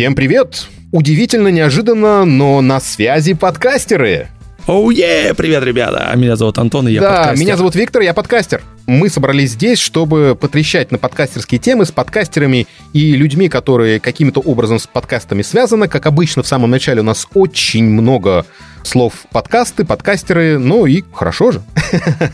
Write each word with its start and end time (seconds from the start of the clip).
Всем 0.00 0.14
привет! 0.14 0.66
Удивительно 0.92 1.48
неожиданно, 1.48 2.24
но 2.24 2.62
на 2.62 2.80
связи 2.80 3.34
подкастеры. 3.34 4.28
Оу, 4.66 4.90
oh, 4.90 5.34
привет, 5.34 5.62
ребята! 5.62 6.10
Меня 6.16 6.36
зовут 6.36 6.56
Антон, 6.56 6.88
и 6.88 6.92
я 6.92 7.02
да, 7.02 7.10
подкастер. 7.16 7.38
меня 7.38 7.56
зовут 7.58 7.74
Виктор, 7.74 8.00
я 8.00 8.14
подкастер. 8.14 8.62
Мы 8.86 9.10
собрались 9.10 9.50
здесь, 9.50 9.78
чтобы 9.78 10.38
потрещать 10.40 10.90
на 10.90 10.96
подкастерские 10.96 11.58
темы 11.58 11.84
с 11.84 11.92
подкастерами 11.92 12.66
и 12.94 13.12
людьми, 13.12 13.50
которые 13.50 14.00
каким-то 14.00 14.40
образом 14.40 14.78
с 14.78 14.86
подкастами 14.86 15.42
связаны. 15.42 15.86
Как 15.86 16.06
обычно, 16.06 16.42
в 16.42 16.46
самом 16.46 16.70
начале 16.70 17.02
у 17.02 17.04
нас 17.04 17.28
очень 17.34 17.84
много 17.84 18.46
слов 18.84 19.26
подкасты, 19.30 19.84
подкастеры, 19.84 20.58
ну 20.58 20.86
и 20.86 21.04
хорошо 21.12 21.52
же. 21.52 21.62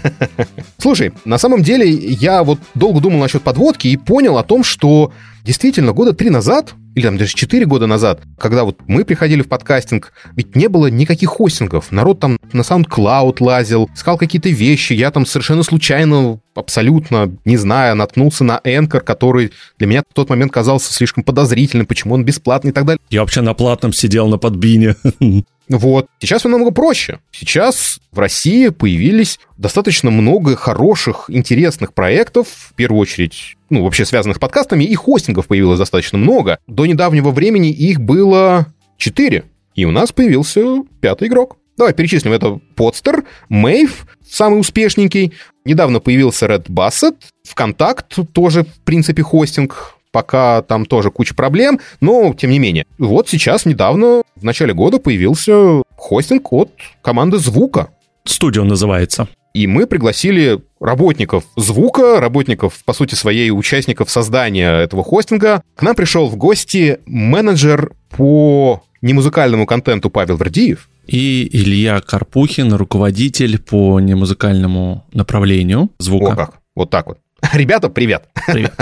Слушай, 0.78 1.12
на 1.24 1.36
самом 1.36 1.64
деле 1.64 1.90
я 1.90 2.44
вот 2.44 2.60
долго 2.76 3.00
думал 3.00 3.18
насчет 3.18 3.42
подводки 3.42 3.88
и 3.88 3.96
понял 3.96 4.38
о 4.38 4.44
том, 4.44 4.62
что 4.62 5.12
действительно 5.46 5.92
года 5.92 6.12
три 6.12 6.28
назад 6.28 6.74
или 6.96 7.04
там 7.04 7.18
даже 7.18 7.34
4 7.34 7.66
года 7.66 7.86
назад, 7.86 8.22
когда 8.38 8.64
вот 8.64 8.78
мы 8.86 9.04
приходили 9.04 9.42
в 9.42 9.48
подкастинг, 9.48 10.12
ведь 10.34 10.56
не 10.56 10.66
было 10.68 10.86
никаких 10.86 11.28
хостингов. 11.28 11.92
Народ 11.92 12.20
там 12.20 12.38
на 12.52 12.62
SoundCloud 12.62 13.36
лазил, 13.40 13.90
искал 13.94 14.16
какие-то 14.16 14.48
вещи. 14.48 14.94
Я 14.94 15.10
там 15.10 15.26
совершенно 15.26 15.62
случайно, 15.62 16.40
абсолютно 16.54 17.36
не 17.44 17.58
зная, 17.58 17.94
наткнулся 17.94 18.44
на 18.44 18.60
Anchor, 18.64 19.00
который 19.00 19.52
для 19.78 19.86
меня 19.86 20.02
в 20.08 20.14
тот 20.14 20.30
момент 20.30 20.52
казался 20.52 20.90
слишком 20.90 21.22
подозрительным, 21.22 21.86
почему 21.86 22.14
он 22.14 22.24
бесплатный 22.24 22.70
и 22.70 22.74
так 22.74 22.86
далее. 22.86 23.00
Я 23.10 23.20
вообще 23.20 23.42
на 23.42 23.52
платном 23.52 23.92
сидел 23.92 24.28
на 24.28 24.38
подбине. 24.38 24.96
Вот. 25.68 26.06
Сейчас 26.20 26.42
все 26.42 26.48
намного 26.48 26.70
проще. 26.70 27.18
Сейчас 27.32 27.98
в 28.12 28.18
России 28.18 28.68
появились 28.68 29.38
достаточно 29.56 30.10
много 30.10 30.56
хороших, 30.56 31.26
интересных 31.28 31.92
проектов, 31.92 32.48
в 32.48 32.74
первую 32.74 33.00
очередь, 33.00 33.56
ну, 33.70 33.82
вообще 33.82 34.04
связанных 34.04 34.36
с 34.36 34.40
подкастами, 34.40 34.84
и 34.84 34.94
хостингов 34.94 35.46
появилось 35.46 35.78
достаточно 35.78 36.18
много. 36.18 36.58
До 36.66 36.86
недавнего 36.86 37.30
времени 37.30 37.70
их 37.70 38.00
было 38.00 38.66
четыре, 38.96 39.44
и 39.74 39.84
у 39.84 39.90
нас 39.90 40.12
появился 40.12 40.82
пятый 41.00 41.28
игрок. 41.28 41.56
Давай 41.76 41.92
перечислим. 41.92 42.32
Это 42.32 42.58
Podster, 42.74 43.24
Мейв, 43.48 44.06
самый 44.26 44.60
успешненький. 44.60 45.34
Недавно 45.64 46.00
появился 46.00 46.46
Red 46.46 46.68
Basset, 46.68 47.16
ВКонтакт, 47.46 48.16
тоже, 48.32 48.64
в 48.64 48.80
принципе, 48.84 49.22
хостинг 49.22 49.95
пока 50.16 50.62
там 50.62 50.86
тоже 50.86 51.10
куча 51.10 51.34
проблем, 51.34 51.78
но 52.00 52.32
тем 52.32 52.50
не 52.50 52.58
менее. 52.58 52.86
Вот 52.96 53.28
сейчас 53.28 53.66
недавно, 53.66 54.22
в 54.34 54.44
начале 54.44 54.72
года, 54.72 54.98
появился 54.98 55.82
хостинг 55.94 56.54
от 56.54 56.70
команды 57.02 57.36
Звука. 57.36 57.90
Студио 58.24 58.64
называется. 58.64 59.28
И 59.52 59.66
мы 59.66 59.86
пригласили 59.86 60.58
работников 60.80 61.44
звука, 61.54 62.18
работников, 62.18 62.82
по 62.86 62.94
сути 62.94 63.14
своей, 63.14 63.50
участников 63.50 64.10
создания 64.10 64.70
этого 64.84 65.04
хостинга. 65.04 65.62
К 65.74 65.82
нам 65.82 65.94
пришел 65.94 66.28
в 66.28 66.36
гости 66.36 67.00
менеджер 67.04 67.92
по 68.16 68.82
немузыкальному 69.02 69.66
контенту 69.66 70.08
Павел 70.08 70.38
Вердиев. 70.38 70.88
И 71.06 71.46
Илья 71.52 72.00
Карпухин, 72.00 72.72
руководитель 72.72 73.58
по 73.58 74.00
немузыкальному 74.00 75.04
направлению 75.12 75.90
звука. 75.98 76.32
О 76.32 76.36
как, 76.36 76.54
вот 76.74 76.88
так 76.88 77.06
вот. 77.06 77.18
Ребята, 77.52 77.90
привет. 77.90 78.24
Привет. 78.46 78.72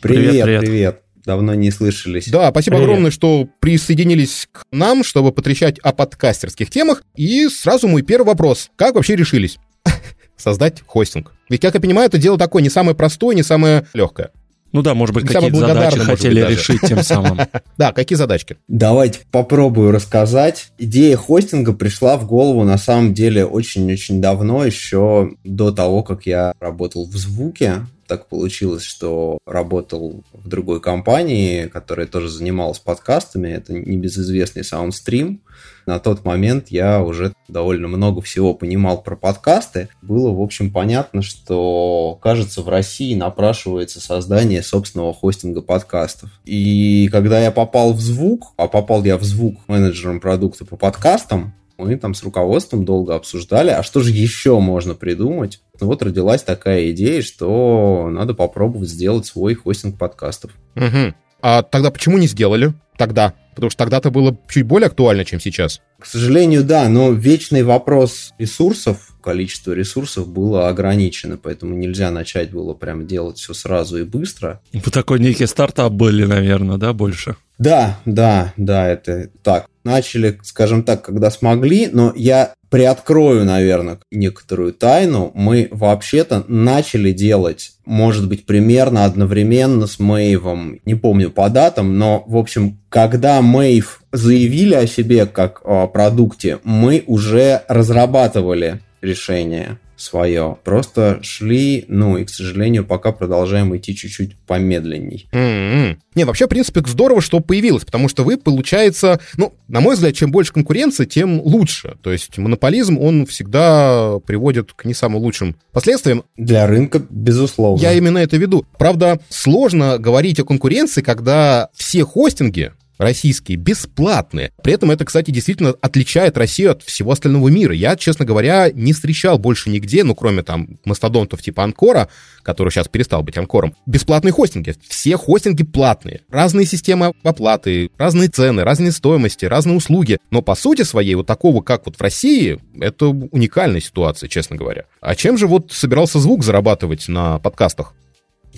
Привет, 0.00 0.44
привет. 0.44 0.60
привет. 0.60 1.02
Давно 1.24 1.54
не 1.54 1.70
слышались. 1.70 2.28
Да, 2.28 2.50
спасибо 2.50 2.76
привет. 2.76 2.88
огромное, 2.88 3.10
что 3.10 3.48
присоединились 3.60 4.48
к 4.52 4.62
нам, 4.70 5.02
чтобы 5.02 5.32
потрещать 5.32 5.78
о 5.80 5.92
подкастерских 5.92 6.70
темах. 6.70 7.02
И 7.16 7.48
сразу 7.48 7.88
мой 7.88 8.02
первый 8.02 8.26
вопрос. 8.26 8.70
Как 8.76 8.94
вообще 8.94 9.16
решились 9.16 9.58
создать 10.36 10.82
хостинг? 10.86 11.32
Ведь, 11.48 11.60
как 11.60 11.74
я 11.74 11.80
понимаю, 11.80 12.08
это 12.08 12.18
дело 12.18 12.38
такое 12.38 12.62
не 12.62 12.70
самое 12.70 12.96
простое, 12.96 13.34
не 13.34 13.42
самое 13.42 13.86
легкое. 13.92 14.30
Ну 14.72 14.82
да, 14.82 14.94
может 14.94 15.14
быть, 15.14 15.26
какие-то 15.26 15.56
задачи 15.56 15.98
хотели 15.98 16.44
быть, 16.44 16.50
решить 16.50 16.80
тем 16.82 17.02
самым. 17.02 17.40
Да, 17.78 17.92
какие 17.92 18.16
задачки? 18.16 18.56
Давайте 18.68 19.20
попробую 19.30 19.90
рассказать. 19.90 20.70
Идея 20.78 21.16
хостинга 21.16 21.72
пришла 21.72 22.16
в 22.16 22.26
голову 22.26 22.62
на 22.64 22.78
самом 22.78 23.14
деле 23.14 23.44
очень-очень 23.44 24.20
давно, 24.20 24.64
еще 24.64 25.32
до 25.44 25.72
того, 25.72 26.02
как 26.02 26.26
я 26.26 26.52
работал 26.60 27.06
в 27.06 27.16
звуке 27.16 27.86
так 28.06 28.28
получилось, 28.28 28.82
что 28.82 29.38
работал 29.46 30.24
в 30.32 30.48
другой 30.48 30.80
компании, 30.80 31.66
которая 31.66 32.06
тоже 32.06 32.28
занималась 32.28 32.78
подкастами. 32.78 33.48
Это 33.48 33.72
небезызвестный 33.72 34.62
Soundstream. 34.62 35.38
На 35.86 36.00
тот 36.00 36.24
момент 36.24 36.68
я 36.68 37.00
уже 37.02 37.32
довольно 37.48 37.86
много 37.86 38.20
всего 38.20 38.54
понимал 38.54 39.02
про 39.02 39.14
подкасты. 39.16 39.88
Было, 40.02 40.32
в 40.32 40.40
общем, 40.40 40.72
понятно, 40.72 41.22
что, 41.22 42.18
кажется, 42.20 42.62
в 42.62 42.68
России 42.68 43.14
напрашивается 43.14 44.00
создание 44.00 44.62
собственного 44.62 45.14
хостинга 45.14 45.62
подкастов. 45.62 46.30
И 46.44 47.08
когда 47.12 47.40
я 47.40 47.52
попал 47.52 47.92
в 47.92 48.00
звук, 48.00 48.52
а 48.56 48.66
попал 48.66 49.04
я 49.04 49.16
в 49.16 49.22
звук 49.22 49.56
менеджером 49.68 50.20
продукта 50.20 50.64
по 50.64 50.76
подкастам, 50.76 51.54
мы 51.78 51.96
там 51.96 52.14
с 52.14 52.22
руководством 52.22 52.84
долго 52.84 53.14
обсуждали, 53.14 53.70
а 53.70 53.82
что 53.82 54.00
же 54.00 54.10
еще 54.10 54.58
можно 54.60 54.94
придумать. 54.94 55.60
Ну 55.80 55.88
вот 55.88 56.02
родилась 56.02 56.42
такая 56.42 56.90
идея, 56.90 57.22
что 57.22 58.08
надо 58.10 58.34
попробовать 58.34 58.88
сделать 58.88 59.26
свой 59.26 59.54
хостинг 59.54 59.98
подкастов. 59.98 60.52
Угу. 60.74 61.14
А 61.42 61.62
тогда 61.62 61.90
почему 61.90 62.18
не 62.18 62.26
сделали? 62.26 62.72
Тогда. 62.96 63.34
Потому 63.54 63.70
что 63.70 63.78
тогда-то 63.78 64.10
было 64.10 64.36
чуть 64.48 64.66
более 64.66 64.88
актуально, 64.88 65.24
чем 65.24 65.40
сейчас. 65.40 65.80
К 65.98 66.04
сожалению, 66.04 66.62
да, 66.62 66.88
но 66.88 67.10
вечный 67.12 67.62
вопрос 67.62 68.34
ресурсов, 68.38 69.14
количество 69.22 69.72
ресурсов 69.72 70.28
было 70.28 70.68
ограничено, 70.68 71.38
поэтому 71.42 71.74
нельзя 71.74 72.10
начать 72.10 72.50
было 72.50 72.74
прям 72.74 73.06
делать 73.06 73.38
все 73.38 73.54
сразу 73.54 73.98
и 73.98 74.02
быстро. 74.02 74.60
Вы 74.72 74.90
такой 74.90 75.20
некий 75.20 75.46
стартап 75.46 75.92
были, 75.92 76.24
наверное, 76.24 76.76
да, 76.76 76.92
больше? 76.92 77.36
Да, 77.58 77.98
да, 78.04 78.52
да, 78.58 78.88
это 78.88 79.30
так. 79.42 79.68
Начали, 79.86 80.36
скажем 80.42 80.82
так, 80.82 81.02
когда 81.02 81.30
смогли, 81.30 81.88
но 81.92 82.12
я 82.16 82.54
приоткрою, 82.70 83.44
наверное, 83.44 84.00
некоторую 84.10 84.72
тайну. 84.72 85.30
Мы 85.32 85.68
вообще-то 85.70 86.44
начали 86.48 87.12
делать, 87.12 87.70
может 87.84 88.28
быть, 88.28 88.46
примерно 88.46 89.04
одновременно 89.04 89.86
с 89.86 90.00
Мэйвом. 90.00 90.80
Не 90.84 90.96
помню 90.96 91.30
по 91.30 91.48
датам, 91.50 91.98
но, 91.98 92.24
в 92.26 92.36
общем, 92.36 92.80
когда 92.88 93.40
Мэйв 93.40 94.02
заявили 94.10 94.74
о 94.74 94.88
себе 94.88 95.24
как 95.24 95.60
о 95.64 95.86
продукте, 95.86 96.58
мы 96.64 97.04
уже 97.06 97.62
разрабатывали 97.68 98.80
решение 99.02 99.78
свое. 99.96 100.56
Просто 100.64 101.18
шли, 101.22 101.84
ну 101.88 102.18
и, 102.18 102.24
к 102.24 102.30
сожалению, 102.30 102.84
пока 102.84 103.12
продолжаем 103.12 103.76
идти 103.76 103.94
чуть-чуть 103.94 104.36
помедленней. 104.46 105.28
Mm-hmm. 105.32 105.96
Не, 106.14 106.24
вообще, 106.24 106.46
в 106.46 106.48
принципе, 106.48 106.82
здорово, 106.86 107.20
что 107.20 107.40
появилось, 107.40 107.84
потому 107.84 108.08
что 108.08 108.24
вы, 108.24 108.36
получается, 108.36 109.20
ну, 109.36 109.54
на 109.68 109.80
мой 109.80 109.94
взгляд, 109.94 110.14
чем 110.14 110.30
больше 110.30 110.52
конкуренции, 110.52 111.04
тем 111.04 111.40
лучше. 111.40 111.96
То 112.02 112.12
есть 112.12 112.38
монополизм, 112.38 112.98
он 112.98 113.26
всегда 113.26 114.18
приводит 114.26 114.72
к 114.72 114.84
не 114.84 114.94
самым 114.94 115.22
лучшим 115.22 115.56
последствиям. 115.72 116.24
Для 116.36 116.66
рынка, 116.66 117.02
безусловно. 117.10 117.82
Я 117.82 117.92
именно 117.92 118.18
это 118.18 118.36
веду. 118.36 118.64
Правда, 118.78 119.20
сложно 119.28 119.98
говорить 119.98 120.40
о 120.40 120.44
конкуренции, 120.44 121.02
когда 121.02 121.68
все 121.74 122.04
хостинги, 122.04 122.72
российские, 122.98 123.56
бесплатные. 123.56 124.52
При 124.62 124.72
этом 124.72 124.90
это, 124.90 125.04
кстати, 125.04 125.30
действительно 125.30 125.74
отличает 125.80 126.36
Россию 126.36 126.72
от 126.72 126.82
всего 126.82 127.12
остального 127.12 127.48
мира. 127.48 127.74
Я, 127.74 127.96
честно 127.96 128.24
говоря, 128.24 128.70
не 128.72 128.92
встречал 128.92 129.38
больше 129.38 129.70
нигде, 129.70 130.04
ну, 130.04 130.14
кроме 130.14 130.42
там 130.42 130.78
мастодонтов 130.84 131.42
типа 131.42 131.64
Анкора, 131.64 132.08
который 132.42 132.70
сейчас 132.70 132.88
перестал 132.88 133.22
быть 133.22 133.36
Анкором, 133.36 133.74
бесплатные 133.86 134.32
хостинги. 134.32 134.74
Все 134.88 135.16
хостинги 135.16 135.64
платные. 135.64 136.22
Разные 136.30 136.66
системы 136.66 137.12
оплаты, 137.22 137.90
разные 137.98 138.28
цены, 138.28 138.62
разные 138.64 138.92
стоимости, 138.92 139.44
разные 139.44 139.76
услуги. 139.76 140.18
Но 140.30 140.42
по 140.42 140.54
сути 140.54 140.82
своей 140.82 141.14
вот 141.14 141.26
такого, 141.26 141.62
как 141.62 141.86
вот 141.86 141.96
в 141.96 142.00
России, 142.00 142.58
это 142.80 143.06
уникальная 143.06 143.80
ситуация, 143.80 144.28
честно 144.28 144.56
говоря. 144.56 144.84
А 145.00 145.14
чем 145.14 145.38
же 145.38 145.46
вот 145.46 145.72
собирался 145.72 146.18
звук 146.18 146.44
зарабатывать 146.44 147.08
на 147.08 147.38
подкастах? 147.38 147.94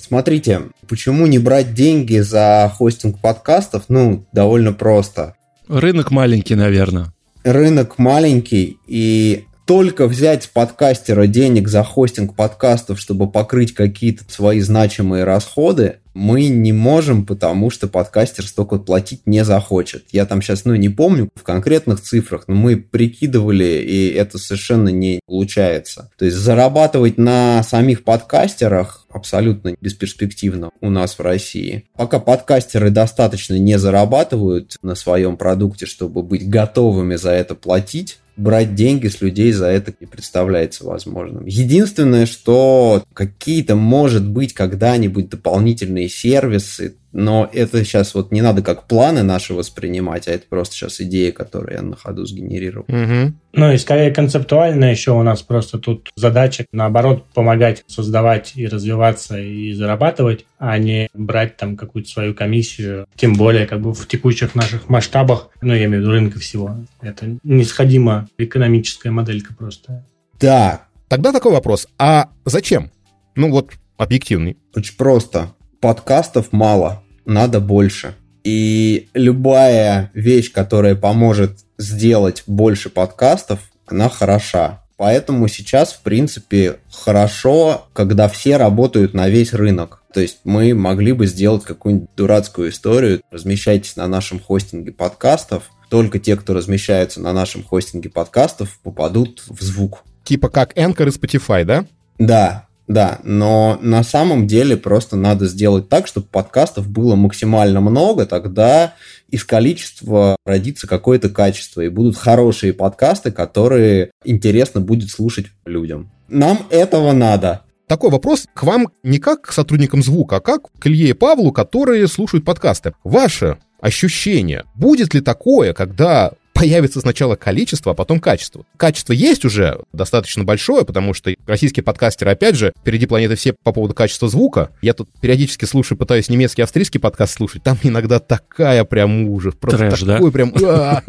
Смотрите, 0.00 0.62
почему 0.88 1.26
не 1.26 1.38
брать 1.38 1.74
деньги 1.74 2.18
за 2.18 2.72
хостинг 2.74 3.20
подкастов? 3.20 3.84
Ну, 3.88 4.24
довольно 4.32 4.72
просто. 4.72 5.34
Рынок 5.68 6.10
маленький, 6.10 6.54
наверное. 6.54 7.12
Рынок 7.44 7.98
маленький, 7.98 8.78
и 8.86 9.44
только 9.66 10.06
взять 10.06 10.44
с 10.44 10.46
подкастера 10.46 11.26
денег 11.26 11.68
за 11.68 11.84
хостинг 11.84 12.34
подкастов, 12.34 12.98
чтобы 12.98 13.30
покрыть 13.30 13.74
какие-то 13.74 14.24
свои 14.26 14.60
значимые 14.60 15.24
расходы, 15.24 15.96
мы 16.18 16.48
не 16.48 16.72
можем, 16.72 17.24
потому 17.24 17.70
что 17.70 17.86
подкастер 17.86 18.44
столько 18.44 18.78
платить 18.78 19.22
не 19.26 19.44
захочет. 19.44 20.04
Я 20.10 20.26
там 20.26 20.42
сейчас, 20.42 20.64
ну, 20.64 20.74
не 20.74 20.88
помню 20.88 21.28
в 21.36 21.44
конкретных 21.44 22.00
цифрах, 22.00 22.44
но 22.48 22.56
мы 22.56 22.76
прикидывали, 22.76 23.84
и 23.86 24.08
это 24.08 24.36
совершенно 24.38 24.88
не 24.88 25.20
получается. 25.26 26.10
То 26.18 26.24
есть 26.24 26.36
зарабатывать 26.36 27.18
на 27.18 27.62
самих 27.62 28.02
подкастерах 28.02 29.06
абсолютно 29.10 29.74
бесперспективно 29.80 30.70
у 30.80 30.90
нас 30.90 31.18
в 31.18 31.22
России. 31.22 31.84
Пока 31.96 32.18
подкастеры 32.18 32.90
достаточно 32.90 33.56
не 33.56 33.78
зарабатывают 33.78 34.76
на 34.82 34.96
своем 34.96 35.36
продукте, 35.36 35.86
чтобы 35.86 36.24
быть 36.24 36.48
готовыми 36.48 37.14
за 37.14 37.30
это 37.30 37.54
платить, 37.54 38.18
брать 38.38 38.74
деньги 38.74 39.08
с 39.08 39.20
людей 39.20 39.52
за 39.52 39.66
это 39.66 39.92
не 40.00 40.06
представляется 40.06 40.84
возможным. 40.84 41.44
Единственное, 41.44 42.24
что 42.24 43.02
какие-то, 43.12 43.74
может 43.74 44.26
быть, 44.26 44.54
когда-нибудь 44.54 45.28
дополнительные 45.28 46.07
сервисы, 46.08 46.96
Но 47.12 47.48
это 47.52 47.84
сейчас 47.84 48.14
вот 48.14 48.32
не 48.32 48.42
надо 48.42 48.62
как 48.62 48.86
планы 48.86 49.22
наши 49.22 49.54
воспринимать, 49.54 50.28
а 50.28 50.32
это 50.32 50.46
просто 50.48 50.74
сейчас 50.74 51.00
идея, 51.00 51.32
которую 51.32 51.74
я 51.74 51.82
на 51.82 51.96
ходу 51.96 52.26
сгенерировал. 52.26 52.84
Угу. 52.88 53.34
Ну 53.54 53.72
и 53.72 53.78
скорее 53.78 54.10
концептуально 54.10 54.86
еще 54.86 55.12
у 55.12 55.22
нас 55.22 55.42
просто 55.42 55.78
тут 55.78 56.10
задача, 56.16 56.66
наоборот, 56.72 57.24
помогать 57.34 57.82
создавать 57.86 58.52
и 58.56 58.66
развиваться 58.66 59.38
и 59.38 59.72
зарабатывать, 59.72 60.44
а 60.58 60.76
не 60.78 61.08
брать 61.14 61.56
там 61.56 61.76
какую-то 61.76 62.10
свою 62.10 62.34
комиссию, 62.34 63.06
тем 63.16 63.34
более 63.34 63.66
как 63.66 63.80
бы 63.80 63.94
в 63.94 64.06
текущих 64.06 64.54
наших 64.54 64.88
масштабах, 64.88 65.48
ну 65.62 65.74
я 65.74 65.86
имею 65.86 66.02
в 66.02 66.02
виду 66.02 66.12
рынка 66.12 66.38
всего. 66.38 66.76
Это 67.00 67.38
несходимо 67.42 68.28
экономическая 68.36 69.10
моделька 69.10 69.54
просто. 69.54 70.04
Да. 70.38 70.84
Тогда 71.08 71.32
такой 71.32 71.52
вопрос. 71.52 71.88
А 71.98 72.28
зачем? 72.44 72.90
Ну 73.34 73.50
вот 73.50 73.72
объективный. 73.96 74.58
Очень 74.74 74.96
просто 74.96 75.54
подкастов 75.80 76.52
мало, 76.52 77.02
надо 77.24 77.60
больше. 77.60 78.14
И 78.44 79.08
любая 79.14 80.10
вещь, 80.14 80.52
которая 80.52 80.94
поможет 80.94 81.58
сделать 81.76 82.44
больше 82.46 82.88
подкастов, 82.90 83.60
она 83.86 84.08
хороша. 84.08 84.82
Поэтому 84.96 85.46
сейчас, 85.48 85.92
в 85.92 86.00
принципе, 86.00 86.80
хорошо, 86.90 87.86
когда 87.92 88.28
все 88.28 88.56
работают 88.56 89.14
на 89.14 89.28
весь 89.28 89.52
рынок. 89.52 90.02
То 90.12 90.20
есть 90.20 90.38
мы 90.44 90.74
могли 90.74 91.12
бы 91.12 91.26
сделать 91.26 91.64
какую-нибудь 91.64 92.08
дурацкую 92.16 92.70
историю. 92.70 93.20
Размещайтесь 93.30 93.96
на 93.96 94.08
нашем 94.08 94.40
хостинге 94.40 94.90
подкастов. 94.90 95.70
Только 95.88 96.18
те, 96.18 96.36
кто 96.36 96.52
размещается 96.52 97.20
на 97.20 97.32
нашем 97.32 97.62
хостинге 97.62 98.10
подкастов, 98.10 98.78
попадут 98.82 99.44
в 99.48 99.62
звук. 99.62 100.04
Типа 100.24 100.48
как 100.48 100.76
Anchor 100.76 101.08
и 101.08 101.10
Spotify, 101.10 101.64
да? 101.64 101.86
Да, 102.18 102.67
да, 102.88 103.20
но 103.22 103.78
на 103.82 104.02
самом 104.02 104.46
деле 104.46 104.76
просто 104.76 105.16
надо 105.16 105.46
сделать 105.46 105.88
так, 105.88 106.06
чтобы 106.06 106.26
подкастов 106.26 106.88
было 106.88 107.14
максимально 107.14 107.80
много, 107.80 108.24
тогда 108.24 108.94
из 109.28 109.44
количества 109.44 110.36
родится 110.46 110.86
какое-то 110.86 111.28
качество, 111.28 111.82
и 111.82 111.88
будут 111.88 112.16
хорошие 112.16 112.72
подкасты, 112.72 113.30
которые 113.30 114.10
интересно 114.24 114.80
будет 114.80 115.10
слушать 115.10 115.46
людям. 115.66 116.10
Нам 116.28 116.66
этого 116.70 117.12
надо. 117.12 117.62
Такой 117.86 118.10
вопрос 118.10 118.46
к 118.54 118.62
вам 118.62 118.88
не 119.02 119.18
как 119.18 119.42
к 119.42 119.52
сотрудникам 119.52 120.02
звука, 120.02 120.36
а 120.36 120.40
как 120.40 120.62
к 120.78 120.86
Илье 120.86 121.10
и 121.10 121.12
Павлу, 121.14 121.52
которые 121.52 122.08
слушают 122.08 122.44
подкасты. 122.44 122.94
Ваше 123.04 123.58
ощущение, 123.80 124.64
будет 124.74 125.14
ли 125.14 125.20
такое, 125.20 125.72
когда 125.72 126.32
появится 126.58 127.00
сначала 127.00 127.36
количество, 127.36 127.92
а 127.92 127.94
потом 127.94 128.20
качество. 128.20 128.66
Качество 128.76 129.12
есть 129.12 129.44
уже 129.44 129.80
достаточно 129.92 130.44
большое, 130.44 130.84
потому 130.84 131.14
что 131.14 131.32
российские 131.46 131.84
подкастеры, 131.84 132.32
опять 132.32 132.56
же, 132.56 132.72
впереди 132.80 133.06
планеты 133.06 133.36
все 133.36 133.54
по 133.62 133.72
поводу 133.72 133.94
качества 133.94 134.28
звука. 134.28 134.70
Я 134.82 134.94
тут 134.94 135.08
периодически 135.20 135.64
слушаю, 135.64 135.96
пытаюсь 135.98 136.28
немецкий, 136.28 136.62
австрийский 136.62 136.98
подкаст 137.00 137.34
слушать. 137.34 137.62
Там 137.62 137.78
иногда 137.82 138.18
такая 138.18 138.84
прям 138.84 139.28
ужас. 139.28 139.54
Просто 139.58 139.88
Трэш, 139.88 140.00
такой 140.00 140.30
да? 140.30 140.32
прям... 140.32 140.52
А! 140.64 141.02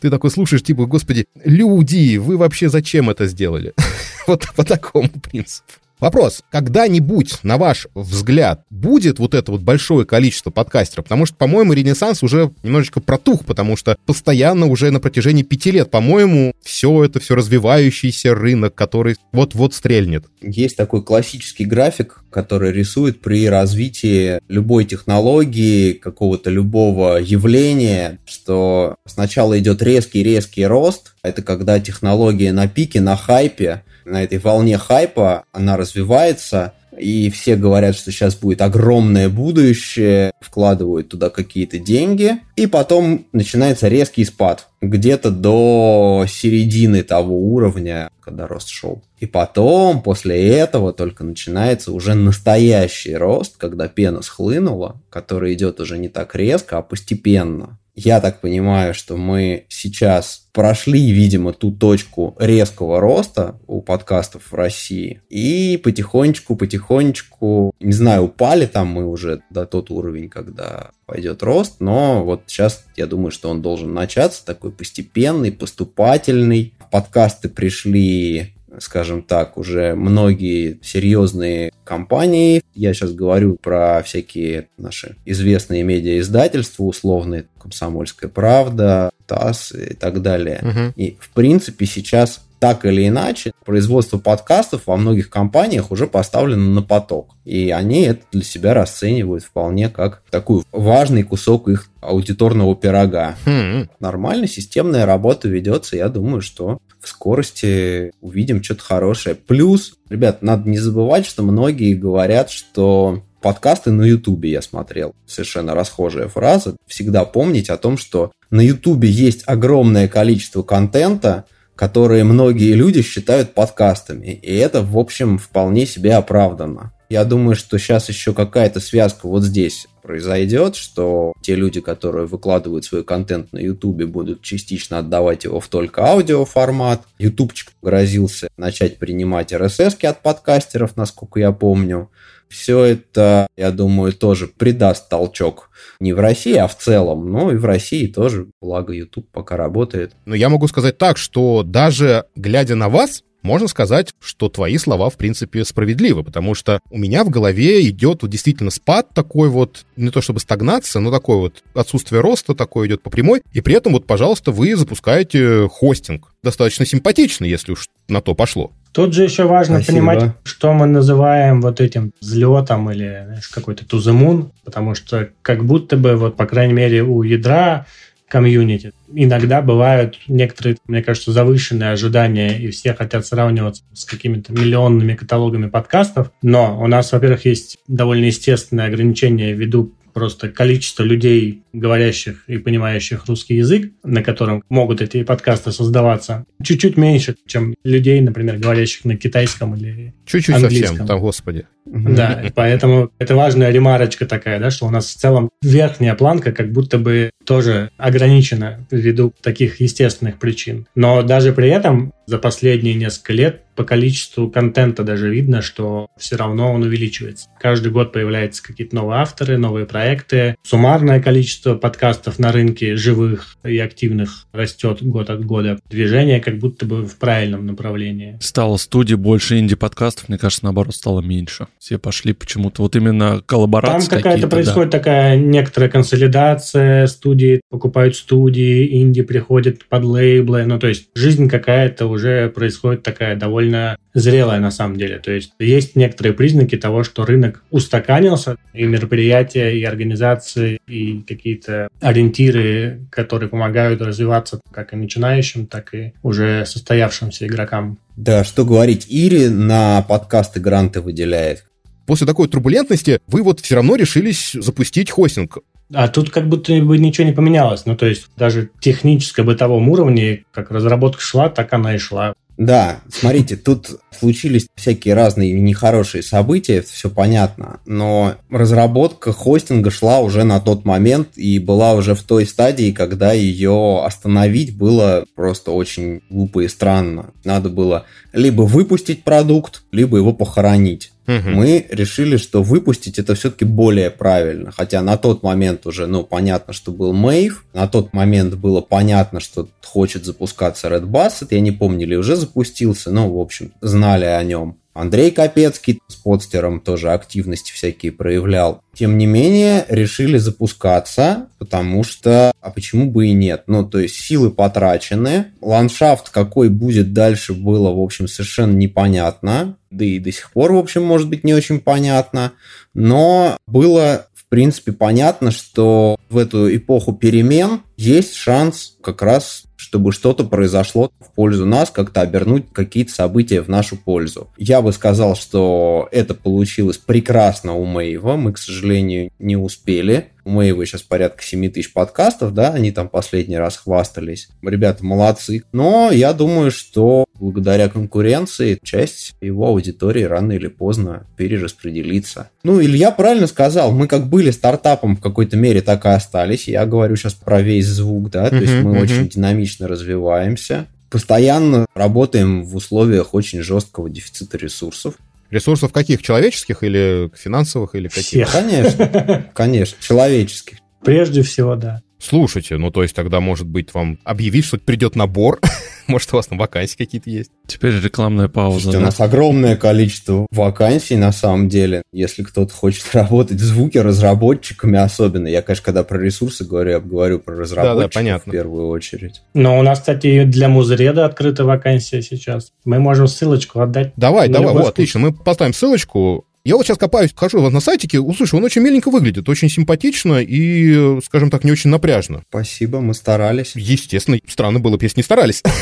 Ты 0.00 0.10
такой 0.10 0.30
слушаешь, 0.30 0.62
типа, 0.62 0.86
господи, 0.86 1.26
люди, 1.44 2.16
вы 2.16 2.36
вообще 2.36 2.68
зачем 2.68 3.10
это 3.10 3.26
сделали? 3.26 3.74
Вот 4.26 4.46
по 4.54 4.64
такому 4.64 5.08
принципу. 5.08 5.72
Вопрос, 6.00 6.40
когда-нибудь, 6.50 7.40
на 7.42 7.58
ваш 7.58 7.86
взгляд, 7.94 8.62
будет 8.70 9.18
вот 9.18 9.34
это 9.34 9.52
вот 9.52 9.60
большое 9.60 10.06
количество 10.06 10.50
подкастеров? 10.50 11.04
Потому 11.04 11.26
что, 11.26 11.36
по-моему, 11.36 11.74
Ренессанс 11.74 12.22
уже 12.22 12.50
немножечко 12.62 13.00
протух, 13.00 13.44
потому 13.44 13.76
что 13.76 13.98
постоянно 14.06 14.64
уже 14.64 14.90
на 14.90 14.98
протяжении 14.98 15.42
пяти 15.42 15.72
лет, 15.72 15.90
по-моему, 15.90 16.54
все 16.62 17.04
это, 17.04 17.20
все 17.20 17.34
развивающийся 17.34 18.34
рынок, 18.34 18.74
который 18.74 19.16
вот-вот 19.32 19.74
стрельнет. 19.74 20.24
Есть 20.40 20.78
такой 20.78 21.02
классический 21.02 21.66
график, 21.66 22.24
который 22.30 22.72
рисует 22.72 23.20
при 23.20 23.46
развитии 23.46 24.40
любой 24.48 24.86
технологии, 24.86 25.92
какого-то 25.92 26.48
любого 26.48 27.18
явления, 27.18 28.20
что 28.24 28.96
сначала 29.06 29.58
идет 29.58 29.82
резкий-резкий 29.82 30.64
рост, 30.64 31.12
это 31.22 31.42
когда 31.42 31.78
технология 31.78 32.52
на 32.52 32.68
пике, 32.68 33.02
на 33.02 33.16
хайпе, 33.16 33.82
на 34.10 34.24
этой 34.24 34.38
волне 34.38 34.76
хайпа, 34.76 35.44
она 35.52 35.76
развивается, 35.76 36.74
и 36.98 37.30
все 37.30 37.56
говорят, 37.56 37.96
что 37.96 38.12
сейчас 38.12 38.34
будет 38.36 38.60
огромное 38.60 39.28
будущее, 39.28 40.32
вкладывают 40.40 41.08
туда 41.08 41.30
какие-то 41.30 41.78
деньги, 41.78 42.40
и 42.56 42.66
потом 42.66 43.26
начинается 43.32 43.88
резкий 43.88 44.24
спад, 44.24 44.68
где-то 44.80 45.30
до 45.30 46.26
середины 46.28 47.02
того 47.02 47.36
уровня, 47.36 48.10
когда 48.20 48.46
рост 48.46 48.68
шел. 48.68 49.02
И 49.18 49.26
потом, 49.26 50.02
после 50.02 50.48
этого, 50.48 50.92
только 50.92 51.24
начинается 51.24 51.92
уже 51.92 52.14
настоящий 52.14 53.14
рост, 53.14 53.56
когда 53.56 53.88
пена 53.88 54.22
схлынула, 54.22 55.00
который 55.10 55.54
идет 55.54 55.80
уже 55.80 55.98
не 55.98 56.08
так 56.08 56.34
резко, 56.34 56.78
а 56.78 56.82
постепенно. 56.82 57.78
Я 57.94 58.20
так 58.20 58.40
понимаю, 58.40 58.94
что 58.94 59.16
мы 59.16 59.66
сейчас 59.68 60.46
прошли, 60.52 61.10
видимо, 61.10 61.52
ту 61.52 61.70
точку 61.70 62.36
резкого 62.38 63.00
роста 63.00 63.58
у 63.66 63.82
подкастов 63.82 64.50
в 64.50 64.54
России. 64.54 65.20
И 65.28 65.80
потихонечку, 65.82 66.56
потихонечку, 66.56 67.72
не 67.80 67.92
знаю, 67.92 68.24
упали 68.24 68.66
там 68.66 68.88
мы 68.88 69.06
уже 69.06 69.42
до 69.50 69.66
тот 69.66 69.90
уровень, 69.90 70.28
когда 70.28 70.90
пойдет 71.06 71.42
рост, 71.42 71.80
но 71.80 72.24
вот 72.24 72.42
сейчас 72.46 72.84
я 72.96 73.06
думаю, 73.06 73.32
что 73.32 73.50
он 73.50 73.62
должен 73.62 73.92
начаться 73.92 74.44
такой 74.44 74.70
постепенный, 74.70 75.52
поступательный. 75.52 76.74
Подкасты 76.90 77.48
пришли 77.48 78.54
скажем 78.78 79.22
так, 79.22 79.58
уже 79.58 79.94
многие 79.94 80.78
серьезные 80.82 81.72
компании. 81.84 82.62
Я 82.74 82.94
сейчас 82.94 83.12
говорю 83.12 83.56
про 83.60 84.02
всякие 84.02 84.68
наши 84.78 85.16
известные 85.24 85.82
медиаиздательства, 85.82 86.84
условные, 86.84 87.46
«Комсомольская 87.58 88.30
правда», 88.30 89.10
ТАСС 89.26 89.72
и 89.72 89.94
так 89.94 90.22
далее. 90.22 90.60
Угу. 90.62 90.92
И, 90.96 91.16
в 91.20 91.30
принципе, 91.30 91.86
сейчас 91.86 92.44
так 92.60 92.84
или 92.84 93.08
иначе, 93.08 93.52
производство 93.64 94.18
подкастов 94.18 94.82
во 94.86 94.96
многих 94.96 95.30
компаниях 95.30 95.90
уже 95.90 96.06
поставлено 96.06 96.70
на 96.70 96.82
поток. 96.82 97.34
И 97.44 97.70
они 97.70 98.02
это 98.02 98.22
для 98.30 98.42
себя 98.42 98.74
расценивают 98.74 99.42
вполне 99.42 99.88
как 99.88 100.22
такой 100.30 100.62
важный 100.70 101.22
кусок 101.22 101.68
их 101.68 101.88
аудиторного 102.02 102.76
пирога. 102.76 103.36
Хм. 103.46 103.88
Нормально, 103.98 104.46
системная 104.46 105.06
работа 105.06 105.48
ведется. 105.48 105.96
Я 105.96 106.10
думаю, 106.10 106.42
что 106.42 106.78
в 107.00 107.08
скорости 107.08 108.12
увидим 108.20 108.62
что-то 108.62 108.82
хорошее. 108.82 109.34
Плюс, 109.34 109.94
ребят, 110.10 110.42
надо 110.42 110.68
не 110.68 110.78
забывать, 110.78 111.24
что 111.24 111.42
многие 111.42 111.94
говорят, 111.94 112.50
что 112.50 113.22
подкасты 113.40 113.90
на 113.90 114.02
Ютубе 114.02 114.50
я 114.50 114.62
смотрел. 114.62 115.14
Совершенно 115.26 115.74
расхожая 115.74 116.28
фраза. 116.28 116.76
Всегда 116.86 117.24
помнить 117.24 117.70
о 117.70 117.78
том, 117.78 117.96
что 117.96 118.32
на 118.50 118.60
Ютубе 118.60 119.08
есть 119.08 119.44
огромное 119.46 120.08
количество 120.08 120.62
контента, 120.62 121.46
которые 121.80 122.24
многие 122.24 122.74
люди 122.74 123.00
считают 123.00 123.54
подкастами. 123.54 124.38
И 124.42 124.54
это, 124.54 124.82
в 124.82 124.98
общем, 124.98 125.38
вполне 125.38 125.86
себе 125.86 126.14
оправданно. 126.14 126.92
Я 127.08 127.24
думаю, 127.24 127.56
что 127.56 127.78
сейчас 127.78 128.10
еще 128.10 128.34
какая-то 128.34 128.80
связка 128.80 129.26
вот 129.26 129.44
здесь 129.44 129.86
произойдет, 130.02 130.76
что 130.76 131.32
те 131.40 131.54
люди, 131.54 131.80
которые 131.80 132.26
выкладывают 132.26 132.84
свой 132.84 133.02
контент 133.02 133.54
на 133.54 133.60
Ютубе, 133.60 134.04
будут 134.04 134.42
частично 134.42 134.98
отдавать 134.98 135.44
его 135.44 135.58
в 135.58 135.68
только 135.68 136.04
аудиоформат. 136.04 137.00
Ютубчик 137.18 137.72
грозился 137.80 138.48
начать 138.58 138.98
принимать 138.98 139.54
RSS 139.54 140.04
от 140.04 140.20
подкастеров, 140.20 140.98
насколько 140.98 141.40
я 141.40 141.50
помню. 141.50 142.10
Все 142.50 142.82
это, 142.82 143.46
я 143.56 143.70
думаю, 143.70 144.12
тоже 144.12 144.48
придаст 144.48 145.08
толчок 145.08 145.70
не 146.00 146.12
в 146.12 146.18
России, 146.18 146.56
а 146.56 146.66
в 146.66 146.76
целом. 146.76 147.30
Ну 147.30 147.52
и 147.52 147.56
в 147.56 147.64
России 147.64 148.08
тоже, 148.08 148.48
благо 148.60 148.92
YouTube 148.92 149.28
пока 149.30 149.56
работает. 149.56 150.12
Но 150.26 150.34
я 150.34 150.48
могу 150.48 150.66
сказать 150.66 150.98
так, 150.98 151.16
что 151.16 151.62
даже 151.62 152.24
глядя 152.34 152.74
на 152.74 152.88
вас, 152.88 153.22
можно 153.42 153.68
сказать, 153.68 154.10
что 154.20 154.48
твои 154.48 154.76
слова, 154.78 155.08
в 155.08 155.16
принципе, 155.16 155.64
справедливы, 155.64 156.22
потому 156.22 156.54
что 156.54 156.80
у 156.90 156.98
меня 156.98 157.24
в 157.24 157.30
голове 157.30 157.88
идет 157.88 158.22
вот 158.22 158.30
действительно 158.30 158.70
спад 158.70 159.08
такой 159.14 159.48
вот, 159.48 159.86
не 159.96 160.10
то 160.10 160.20
чтобы 160.20 160.40
стагнация, 160.40 161.00
но 161.00 161.10
такой 161.10 161.36
вот 161.36 161.62
отсутствие 161.74 162.20
роста 162.20 162.54
такое 162.54 162.88
идет 162.88 163.02
по 163.02 163.10
прямой, 163.10 163.42
и 163.52 163.60
при 163.60 163.74
этом 163.76 163.92
вот, 163.92 164.06
пожалуйста, 164.06 164.50
вы 164.50 164.76
запускаете 164.76 165.68
хостинг. 165.68 166.34
Достаточно 166.42 166.84
симпатичный, 166.84 167.48
если 167.48 167.72
уж 167.72 167.88
на 168.08 168.20
то 168.20 168.34
пошло. 168.34 168.72
Тут 168.92 169.14
же 169.14 169.22
еще 169.22 169.44
важно 169.44 169.76
Спасибо. 169.76 169.98
понимать, 169.98 170.32
что 170.42 170.72
мы 170.72 170.86
называем 170.86 171.60
вот 171.60 171.80
этим 171.80 172.12
взлетом 172.20 172.90
или 172.90 173.22
знаешь, 173.26 173.48
какой-то 173.48 173.84
moon, 173.84 174.50
потому 174.64 174.94
что 174.94 175.30
как 175.42 175.64
будто 175.64 175.96
бы, 175.96 176.16
вот, 176.16 176.36
по 176.36 176.46
крайней 176.46 176.74
мере, 176.74 177.02
у 177.02 177.22
ядра 177.22 177.86
комьюнити. 178.30 178.92
Иногда 179.12 179.60
бывают 179.60 180.18
некоторые, 180.28 180.76
мне 180.86 181.02
кажется, 181.02 181.32
завышенные 181.32 181.90
ожидания, 181.90 182.58
и 182.58 182.70
все 182.70 182.94
хотят 182.94 183.26
сравниваться 183.26 183.82
с 183.92 184.04
какими-то 184.04 184.52
миллионными 184.52 185.14
каталогами 185.14 185.68
подкастов. 185.68 186.30
Но 186.40 186.80
у 186.80 186.86
нас, 186.86 187.10
во-первых, 187.10 187.44
есть 187.44 187.78
довольно 187.88 188.26
естественное 188.26 188.86
ограничение 188.86 189.52
ввиду 189.52 189.92
просто 190.12 190.48
количества 190.48 191.02
людей 191.02 191.62
говорящих 191.72 192.44
и 192.46 192.58
понимающих 192.58 193.26
русский 193.26 193.56
язык, 193.56 193.92
на 194.02 194.22
котором 194.22 194.62
могут 194.68 195.00
эти 195.00 195.22
подкасты 195.22 195.72
создаваться, 195.72 196.44
чуть-чуть 196.62 196.96
меньше, 196.96 197.36
чем 197.46 197.74
людей, 197.84 198.20
например, 198.20 198.58
говорящих 198.58 199.04
на 199.04 199.16
китайском 199.16 199.74
или 199.76 200.14
Чуть-чуть 200.26 200.54
английском. 200.54 200.88
совсем, 200.88 201.06
там, 201.06 201.20
господи. 201.20 201.66
Да, 201.86 202.44
поэтому 202.54 203.10
это 203.18 203.34
важная 203.34 203.70
ремарочка 203.70 204.26
такая, 204.26 204.60
да, 204.60 204.70
что 204.70 204.86
у 204.86 204.90
нас 204.90 205.06
в 205.06 205.16
целом 205.16 205.50
верхняя 205.60 206.14
планка 206.14 206.52
как 206.52 206.72
будто 206.72 206.98
бы 206.98 207.30
тоже 207.44 207.90
ограничена 207.96 208.86
ввиду 208.90 209.32
таких 209.42 209.80
естественных 209.80 210.38
причин. 210.38 210.86
Но 210.94 211.22
даже 211.22 211.52
при 211.52 211.68
этом 211.68 212.12
за 212.26 212.38
последние 212.38 212.94
несколько 212.94 213.32
лет 213.32 213.62
по 213.74 213.82
количеству 213.82 214.48
контента 214.48 215.02
даже 215.02 215.28
видно, 215.30 215.62
что 215.62 216.06
все 216.16 216.36
равно 216.36 216.72
он 216.72 216.82
увеличивается. 216.82 217.48
Каждый 217.58 217.90
год 217.90 218.12
появляются 218.12 218.62
какие-то 218.62 218.94
новые 218.94 219.20
авторы, 219.20 219.58
новые 219.58 219.84
проекты. 219.84 220.54
Суммарное 220.62 221.20
количество 221.20 221.59
подкастов 221.64 222.38
на 222.38 222.52
рынке 222.52 222.96
живых 222.96 223.56
и 223.64 223.78
активных 223.78 224.46
растет 224.52 225.02
год 225.02 225.30
от 225.30 225.44
года. 225.44 225.78
Движение 225.88 226.40
как 226.40 226.58
будто 226.58 226.86
бы 226.86 227.06
в 227.06 227.16
правильном 227.16 227.66
направлении. 227.66 228.38
Стало 228.40 228.76
студий 228.76 229.16
больше 229.16 229.58
инди-подкастов, 229.58 230.28
мне 230.28 230.38
кажется, 230.38 230.64
наоборот, 230.64 230.94
стало 230.94 231.20
меньше. 231.20 231.66
Все 231.78 231.98
пошли 231.98 232.32
почему-то. 232.32 232.82
Вот 232.82 232.96
именно 232.96 233.42
коллаборации 233.44 234.08
Там 234.08 234.18
какая-то 234.18 234.48
происходит 234.48 234.90
да. 234.90 234.98
такая 234.98 235.36
некоторая 235.36 235.90
консолидация, 235.90 237.06
студии 237.06 237.60
покупают 237.70 238.16
студии, 238.16 239.00
инди 239.02 239.22
приходят 239.22 239.84
под 239.86 240.04
лейблы. 240.04 240.64
Ну, 240.64 240.78
то 240.78 240.88
есть 240.88 241.08
жизнь 241.14 241.48
какая-то 241.48 242.06
уже 242.06 242.48
происходит 242.48 243.02
такая 243.02 243.36
довольно 243.36 243.96
зрелая 244.14 244.60
на 244.60 244.70
самом 244.70 244.96
деле. 244.96 245.18
То 245.18 245.30
есть 245.32 245.52
есть 245.58 245.96
некоторые 245.96 246.34
признаки 246.34 246.76
того, 246.76 247.04
что 247.04 247.24
рынок 247.24 247.62
устаканился, 247.70 248.56
и 248.74 248.84
мероприятия, 248.84 249.76
и 249.76 249.84
организации, 249.84 250.78
и 250.86 251.20
какие-то 251.50 251.88
ориентиры, 252.00 253.06
которые 253.10 253.48
помогают 253.48 254.00
развиваться 254.00 254.60
как 254.70 254.92
и 254.92 254.96
начинающим, 254.96 255.66
так 255.66 255.94
и 255.94 256.12
уже 256.22 256.64
состоявшимся 256.66 257.46
игрокам. 257.46 257.98
Да, 258.16 258.44
что 258.44 258.64
говорить, 258.64 259.06
Ири 259.08 259.48
на 259.48 260.02
подкасты 260.02 260.60
гранты 260.60 261.00
выделяет. 261.00 261.64
После 262.06 262.26
такой 262.26 262.48
турбулентности 262.48 263.20
вы 263.26 263.42
вот 263.42 263.60
все 263.60 263.76
равно 263.76 263.96
решились 263.96 264.52
запустить 264.52 265.10
хостинг. 265.10 265.58
А 265.92 266.06
тут 266.08 266.30
как 266.30 266.48
будто 266.48 266.72
бы 266.82 266.98
ничего 266.98 267.26
не 267.26 267.32
поменялось. 267.32 267.84
Ну, 267.84 267.96
то 267.96 268.06
есть 268.06 268.28
даже 268.36 268.70
технически 268.80 269.40
бытовом 269.40 269.88
уровне, 269.88 270.44
как 270.52 270.70
разработка 270.70 271.20
шла, 271.20 271.48
так 271.48 271.72
она 271.72 271.94
и 271.94 271.98
шла. 271.98 272.34
Да, 272.60 273.00
смотрите, 273.08 273.56
тут 273.56 273.88
случились 274.10 274.66
всякие 274.74 275.14
разные 275.14 275.58
нехорошие 275.58 276.22
события, 276.22 276.82
все 276.82 277.08
понятно, 277.08 277.80
но 277.86 278.34
разработка 278.50 279.32
хостинга 279.32 279.90
шла 279.90 280.20
уже 280.20 280.44
на 280.44 280.60
тот 280.60 280.84
момент 280.84 281.28
и 281.36 281.58
была 281.58 281.94
уже 281.94 282.14
в 282.14 282.22
той 282.22 282.44
стадии, 282.44 282.92
когда 282.92 283.32
ее 283.32 284.02
остановить 284.04 284.76
было 284.76 285.24
просто 285.34 285.70
очень 285.70 286.20
глупо 286.28 286.60
и 286.60 286.68
странно. 286.68 287.30
Надо 287.44 287.70
было 287.70 288.04
либо 288.34 288.60
выпустить 288.60 289.24
продукт, 289.24 289.82
либо 289.90 290.18
его 290.18 290.34
похоронить. 290.34 291.09
Угу. 291.26 291.50
Мы 291.50 291.86
решили, 291.90 292.36
что 292.36 292.62
выпустить 292.62 293.18
это 293.18 293.34
все-таки 293.34 293.64
более 293.64 294.10
правильно. 294.10 294.72
Хотя 294.72 295.02
на 295.02 295.16
тот 295.16 295.42
момент 295.42 295.86
уже, 295.86 296.06
ну, 296.06 296.24
понятно, 296.24 296.72
что 296.72 296.90
был 296.92 297.12
Мэйв. 297.12 297.64
На 297.72 297.86
тот 297.86 298.12
момент 298.12 298.54
было 298.54 298.80
понятно, 298.80 299.40
что 299.40 299.68
хочет 299.84 300.24
запускаться 300.24 300.88
Red 300.88 301.04
Basset. 301.04 301.48
Я 301.50 301.60
не 301.60 301.72
помню, 301.72 302.06
ли 302.06 302.16
уже 302.16 302.36
запустился. 302.36 303.10
Ну, 303.10 303.32
в 303.32 303.40
общем, 303.40 303.72
знали 303.80 304.24
о 304.24 304.42
нем. 304.42 304.79
Андрей 304.92 305.30
Капецкий 305.30 306.00
с 306.08 306.16
подстером 306.16 306.80
тоже 306.80 307.12
активности 307.12 307.72
всякие 307.72 308.12
проявлял. 308.12 308.82
Тем 308.92 309.18
не 309.18 309.26
менее, 309.26 309.86
решили 309.88 310.38
запускаться, 310.38 311.48
потому 311.58 312.02
что, 312.02 312.52
а 312.60 312.70
почему 312.70 313.10
бы 313.10 313.28
и 313.28 313.32
нет? 313.32 313.64
Ну, 313.66 313.88
то 313.88 313.98
есть 314.00 314.16
силы 314.16 314.50
потрачены, 314.50 315.46
ландшафт 315.60 316.30
какой 316.30 316.68
будет 316.68 317.12
дальше 317.12 317.54
было, 317.54 317.92
в 317.92 318.00
общем, 318.00 318.26
совершенно 318.26 318.72
непонятно, 318.72 319.76
да 319.90 320.04
и 320.04 320.18
до 320.18 320.32
сих 320.32 320.50
пор, 320.52 320.72
в 320.72 320.78
общем, 320.78 321.04
может 321.04 321.28
быть, 321.28 321.44
не 321.44 321.54
очень 321.54 321.80
понятно, 321.80 322.52
но 322.94 323.56
было 323.66 324.26
в 324.34 324.48
принципе, 324.50 324.90
понятно, 324.90 325.52
что 325.52 326.16
в 326.28 326.36
эту 326.36 326.74
эпоху 326.74 327.12
перемен 327.12 327.82
есть 328.00 328.34
шанс 328.34 328.96
как 329.02 329.20
раз 329.20 329.64
чтобы 329.80 330.12
что-то 330.12 330.44
произошло 330.44 331.10
в 331.18 331.32
пользу 331.32 331.64
нас, 331.64 331.90
как-то 331.90 332.20
обернуть 332.20 332.66
какие-то 332.72 333.12
события 333.12 333.62
в 333.62 333.68
нашу 333.68 333.96
пользу. 333.96 334.50
Я 334.58 334.82
бы 334.82 334.92
сказал, 334.92 335.34
что 335.34 336.08
это 336.12 336.34
получилось 336.34 336.98
прекрасно 336.98 337.74
у 337.74 337.86
Мэйва. 337.86 338.36
Мы, 338.36 338.52
к 338.52 338.58
сожалению, 338.58 339.32
не 339.38 339.56
успели. 339.56 340.28
У 340.44 340.50
Мэйва 340.50 340.86
сейчас 340.86 341.02
порядка 341.02 341.42
7 341.42 341.70
тысяч 341.70 341.92
подкастов, 341.92 342.54
да, 342.54 342.70
они 342.70 342.92
там 342.92 343.08
последний 343.08 343.58
раз 343.58 343.76
хвастались. 343.76 344.48
Ребята 344.62 345.04
молодцы. 345.04 345.64
Но 345.72 346.10
я 346.10 346.32
думаю, 346.32 346.70
что 346.70 347.26
благодаря 347.34 347.88
конкуренции 347.88 348.78
часть 348.82 349.34
его 349.40 349.66
аудитории 349.66 350.22
рано 350.22 350.52
или 350.52 350.68
поздно 350.68 351.26
перераспределится. 351.36 352.50
Ну, 352.62 352.80
Илья 352.80 353.10
правильно 353.10 353.46
сказал, 353.46 353.92
мы 353.92 354.06
как 354.06 354.28
были 354.28 354.50
стартапом 354.50 355.16
в 355.16 355.20
какой-то 355.20 355.56
мере, 355.56 355.82
так 355.82 356.04
и 356.06 356.08
остались. 356.08 356.68
Я 356.68 356.86
говорю 356.86 357.16
сейчас 357.16 357.34
про 357.34 357.60
весь 357.60 357.86
звук, 357.90 358.30
да, 358.30 358.48
то 358.48 358.56
uh-huh, 358.56 358.60
есть 358.60 358.72
мы 358.82 358.96
uh-huh. 358.96 359.02
очень 359.02 359.28
динамично 359.28 359.88
развиваемся. 359.88 360.86
Постоянно 361.10 361.86
работаем 361.94 362.64
в 362.64 362.76
условиях 362.76 363.34
очень 363.34 363.62
жесткого 363.62 364.08
дефицита 364.08 364.56
ресурсов. 364.56 365.14
Ресурсов 365.50 365.92
каких? 365.92 366.22
Человеческих 366.22 366.84
или 366.84 367.30
финансовых 367.34 367.94
или 367.96 368.08
каких? 368.08 368.24
Всех. 368.24 368.52
Конечно, 368.52 369.50
конечно, 369.52 369.96
человеческих. 370.00 370.78
Прежде 371.04 371.42
всего, 371.42 371.74
да. 371.74 372.02
Слушайте, 372.20 372.76
ну 372.76 372.90
то 372.90 373.02
есть 373.02 373.14
тогда, 373.14 373.40
может 373.40 373.66
быть, 373.66 373.94
вам 373.94 374.18
объявить, 374.24 374.64
что 374.64 374.78
придет 374.78 375.16
набор 375.16 375.60
Может, 376.10 376.32
у 376.32 376.36
вас 376.36 376.48
там 376.48 376.58
вакансии 376.58 376.96
какие-то 376.96 377.30
есть? 377.30 377.52
Теперь 377.68 377.94
рекламная 378.00 378.48
пауза. 378.48 378.80
Слушайте, 378.80 378.98
да? 378.98 379.02
У 379.02 379.06
нас 379.06 379.20
огромное 379.20 379.76
количество 379.76 380.44
вакансий 380.50 381.16
на 381.16 381.30
самом 381.30 381.68
деле. 381.68 382.02
Если 382.12 382.42
кто-то 382.42 382.74
хочет 382.74 383.04
работать 383.14 383.58
в 383.58 383.64
звуке 383.64 384.02
разработчиками 384.02 384.98
особенно. 384.98 385.46
Я, 385.46 385.62
конечно, 385.62 385.84
когда 385.84 386.02
про 386.02 386.18
ресурсы 386.18 386.64
говорю, 386.64 386.90
я 386.90 387.00
говорю 387.00 387.38
про 387.38 387.54
разработчиков 387.54 388.00
да, 388.00 388.08
да, 388.08 388.12
понятно. 388.12 388.50
в 388.50 388.52
первую 388.52 388.88
очередь. 388.88 389.42
Но 389.54 389.78
у 389.78 389.82
нас, 389.82 390.00
кстати, 390.00 390.42
для 390.42 390.68
Музреда 390.68 391.26
открыта 391.26 391.64
вакансия 391.64 392.22
сейчас. 392.22 392.72
Мы 392.84 392.98
можем 392.98 393.28
ссылочку 393.28 393.80
отдать. 393.80 394.12
Давай, 394.16 394.48
давай, 394.48 394.74
вот, 394.74 394.88
отлично. 394.88 395.20
Мы 395.20 395.32
поставим 395.32 395.72
ссылочку. 395.72 396.44
Я 396.64 396.76
вот 396.76 396.86
сейчас 396.86 396.98
копаюсь, 396.98 397.32
хожу 397.34 397.68
на 397.70 397.80
сайтике, 397.80 398.20
услышу, 398.20 398.56
он 398.58 398.64
очень 398.64 398.82
миленько 398.82 399.10
выглядит, 399.10 399.48
очень 399.48 399.70
симпатично 399.70 400.40
и, 400.42 401.20
скажем 401.22 401.50
так, 401.50 401.64
не 401.64 401.72
очень 401.72 401.90
напряжно. 401.90 402.42
Спасибо, 402.48 403.00
мы 403.00 403.14
старались. 403.14 403.72
Естественно, 403.74 404.38
странно 404.46 404.78
было 404.78 404.96
бы, 404.96 405.04
если 405.04 405.20
не 405.20 405.24
старались. 405.24 405.62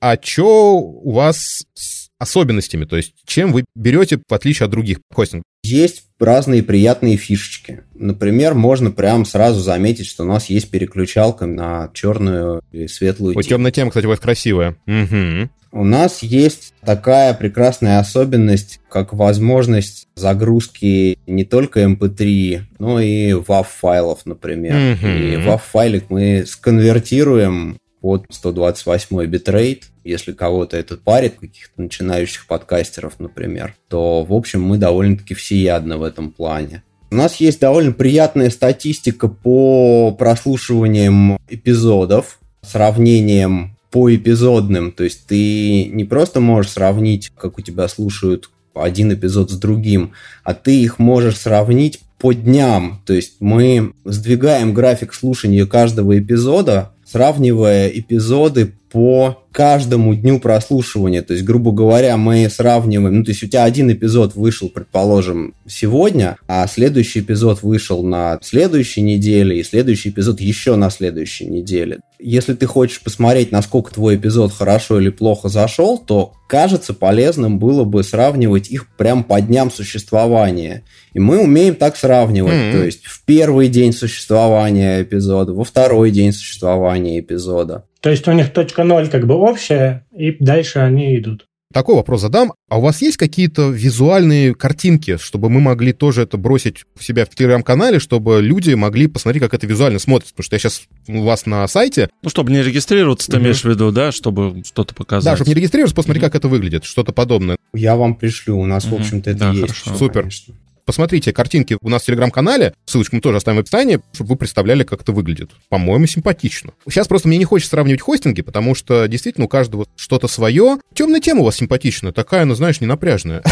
А 0.00 0.16
что 0.22 0.78
у 0.78 1.10
вас 1.10 1.64
с 1.74 2.08
особенностями? 2.20 2.84
То 2.84 2.96
есть 2.96 3.14
чем 3.26 3.52
вы 3.52 3.64
берете 3.74 4.18
в 4.18 4.32
отличие 4.32 4.66
от 4.66 4.70
других 4.70 4.98
хостингов? 5.12 5.42
Есть 5.64 6.04
разные 6.20 6.62
приятные 6.62 7.16
фишечки. 7.16 7.82
Например, 7.94 8.54
можно 8.54 8.90
прям 8.90 9.24
сразу 9.24 9.60
заметить, 9.60 10.06
что 10.06 10.22
у 10.22 10.26
нас 10.26 10.46
есть 10.46 10.70
переключалка 10.70 11.46
на 11.46 11.90
черную 11.94 12.62
и 12.70 12.86
светлую 12.86 13.36
Ой, 13.36 13.42
темная 13.42 13.72
тема, 13.72 13.90
кстати, 13.90 14.06
у 14.06 14.10
вас 14.10 14.20
красивая. 14.20 14.76
Угу. 14.86 15.50
У 15.70 15.84
нас 15.84 16.22
есть 16.22 16.72
такая 16.82 17.34
прекрасная 17.34 17.98
особенность, 17.98 18.80
как 18.88 19.12
возможность 19.12 20.08
загрузки 20.14 21.18
не 21.26 21.44
только 21.44 21.82
MP3, 21.82 22.54
эм 22.54 22.68
но 22.78 23.00
и 23.00 23.32
WAV-файлов, 23.32 24.20
например. 24.24 24.74
Mm-hmm. 24.74 25.18
И 25.18 25.36
WAV-файлик 25.36 26.04
мы 26.08 26.44
сконвертируем 26.46 27.78
под 28.00 28.26
128 28.30 29.26
битрейт. 29.26 29.84
Если 30.04 30.32
кого-то 30.32 30.76
это 30.76 30.96
парит, 30.96 31.34
каких-то 31.38 31.82
начинающих 31.82 32.46
подкастеров, 32.46 33.14
например, 33.18 33.74
то, 33.88 34.24
в 34.24 34.32
общем, 34.32 34.62
мы 34.62 34.78
довольно-таки 34.78 35.34
всеядны 35.34 35.96
в 35.96 36.02
этом 36.02 36.30
плане. 36.30 36.82
У 37.10 37.14
нас 37.14 37.36
есть 37.36 37.60
довольно 37.60 37.92
приятная 37.92 38.50
статистика 38.50 39.28
по 39.28 40.12
прослушиваниям 40.12 41.38
эпизодов, 41.48 42.38
сравнением 42.62 43.77
по 43.90 44.14
эпизодным. 44.14 44.92
То 44.92 45.04
есть 45.04 45.26
ты 45.26 45.86
не 45.86 46.04
просто 46.04 46.40
можешь 46.40 46.72
сравнить, 46.72 47.30
как 47.36 47.58
у 47.58 47.62
тебя 47.62 47.88
слушают 47.88 48.50
один 48.74 49.12
эпизод 49.12 49.50
с 49.50 49.56
другим, 49.56 50.12
а 50.44 50.54
ты 50.54 50.80
их 50.80 50.98
можешь 50.98 51.36
сравнить 51.36 52.00
по 52.18 52.32
дням. 52.32 53.02
То 53.06 53.12
есть 53.12 53.36
мы 53.40 53.92
сдвигаем 54.04 54.74
график 54.74 55.14
слушания 55.14 55.66
каждого 55.66 56.18
эпизода, 56.18 56.92
сравнивая 57.04 57.88
эпизоды 57.88 58.74
по 58.90 59.42
каждому 59.52 60.14
дню 60.14 60.38
прослушивания. 60.38 61.22
То 61.22 61.32
есть, 61.32 61.44
грубо 61.44 61.72
говоря, 61.72 62.16
мы 62.16 62.48
сравниваем, 62.48 63.16
ну, 63.16 63.24
то 63.24 63.30
есть 63.32 63.42
у 63.42 63.46
тебя 63.48 63.64
один 63.64 63.90
эпизод 63.90 64.36
вышел, 64.36 64.68
предположим, 64.68 65.54
сегодня, 65.66 66.36
а 66.46 66.66
следующий 66.68 67.20
эпизод 67.20 67.62
вышел 67.62 68.04
на 68.04 68.38
следующей 68.40 69.00
неделе, 69.00 69.58
и 69.58 69.64
следующий 69.64 70.10
эпизод 70.10 70.40
еще 70.40 70.76
на 70.76 70.90
следующей 70.90 71.46
неделе. 71.46 71.98
Если 72.20 72.54
ты 72.54 72.66
хочешь 72.66 73.02
посмотреть, 73.02 73.50
насколько 73.50 73.92
твой 73.92 74.16
эпизод 74.16 74.52
хорошо 74.52 75.00
или 75.00 75.08
плохо 75.08 75.48
зашел, 75.48 75.98
то 75.98 76.34
кажется 76.48 76.94
полезным 76.94 77.58
было 77.58 77.84
бы 77.84 78.02
сравнивать 78.02 78.70
их 78.70 78.86
прям 78.96 79.24
по 79.24 79.40
дням 79.40 79.70
существования. 79.70 80.84
И 81.14 81.20
мы 81.20 81.38
умеем 81.40 81.74
так 81.74 81.96
сравнивать. 81.96 82.52
Mm-hmm. 82.52 82.72
То 82.72 82.84
есть 82.84 83.04
в 83.04 83.24
первый 83.24 83.68
день 83.68 83.92
существования 83.92 85.02
эпизода, 85.02 85.52
во 85.52 85.64
второй 85.64 86.10
день 86.10 86.32
существования 86.32 87.20
эпизода. 87.20 87.84
То 88.00 88.10
есть 88.10 88.26
у 88.28 88.32
них 88.32 88.52
точка 88.52 88.84
ноль 88.84 89.08
как 89.08 89.26
бы 89.26 89.34
общая, 89.34 90.06
и 90.16 90.36
дальше 90.38 90.78
они 90.78 91.18
идут. 91.18 91.48
Такой 91.70 91.96
вопрос 91.96 92.22
задам. 92.22 92.54
А 92.70 92.78
у 92.78 92.80
вас 92.80 93.02
есть 93.02 93.18
какие-то 93.18 93.68
визуальные 93.68 94.54
картинки, 94.54 95.18
чтобы 95.18 95.50
мы 95.50 95.60
могли 95.60 95.92
тоже 95.92 96.22
это 96.22 96.38
бросить 96.38 96.84
в 96.96 97.04
себя 97.04 97.26
в 97.26 97.30
телеграм-канале, 97.30 97.98
чтобы 97.98 98.40
люди 98.40 98.72
могли 98.72 99.06
посмотреть, 99.06 99.42
как 99.42 99.52
это 99.52 99.66
визуально 99.66 99.98
смотрится? 99.98 100.32
Потому 100.32 100.44
что 100.44 100.54
я 100.54 100.60
сейчас 100.60 100.82
у 101.08 101.22
вас 101.24 101.44
на 101.44 101.68
сайте... 101.68 102.08
Ну, 102.22 102.30
чтобы 102.30 102.52
не 102.52 102.62
регистрироваться, 102.62 103.30
ты 103.30 103.36
mm 103.36 103.40
имеешь 103.40 103.60
в 103.60 103.68
виду, 103.68 103.92
да, 103.92 104.12
чтобы 104.12 104.62
что-то 104.64 104.94
показать? 104.94 105.30
Да, 105.30 105.36
чтобы 105.36 105.50
не 105.50 105.56
регистрироваться, 105.56 105.94
посмотри, 105.94 106.22
mm 106.22 106.24
как 106.24 106.34
это 106.36 106.48
выглядит, 106.48 106.84
что-то 106.84 107.12
подобное. 107.12 107.58
Я 107.74 107.96
вам 107.96 108.14
пришлю, 108.14 108.58
у 108.58 108.64
нас, 108.64 108.86
mm 108.86 108.90
в 108.90 108.94
общем-то, 108.94 109.30
это 109.30 109.38
да, 109.38 109.50
есть. 109.50 109.82
Хорошо. 109.82 109.98
Супер. 109.98 110.20
Конечно. 110.22 110.54
Посмотрите 110.88 111.34
картинки 111.34 111.76
у 111.82 111.90
нас 111.90 112.00
в 112.00 112.06
Телеграм-канале, 112.06 112.72
ссылочку 112.86 113.16
мы 113.16 113.20
тоже 113.20 113.36
оставим 113.36 113.58
в 113.58 113.60
описании, 113.60 114.00
чтобы 114.14 114.30
вы 114.30 114.36
представляли, 114.36 114.84
как 114.84 115.02
это 115.02 115.12
выглядит. 115.12 115.50
По-моему, 115.68 116.06
симпатично. 116.06 116.72
Сейчас 116.88 117.06
просто 117.06 117.28
мне 117.28 117.36
не 117.36 117.44
хочется 117.44 117.72
сравнивать 117.72 118.00
хостинги, 118.00 118.40
потому 118.40 118.74
что 118.74 119.06
действительно 119.06 119.44
у 119.44 119.48
каждого 119.48 119.86
что-то 119.96 120.28
свое. 120.28 120.78
Темная 120.94 121.20
тема 121.20 121.42
у 121.42 121.44
вас 121.44 121.56
симпатичная, 121.56 122.12
такая, 122.12 122.46
ну, 122.46 122.54
знаешь, 122.54 122.80
не 122.80 122.86
напряжная. 122.86 123.42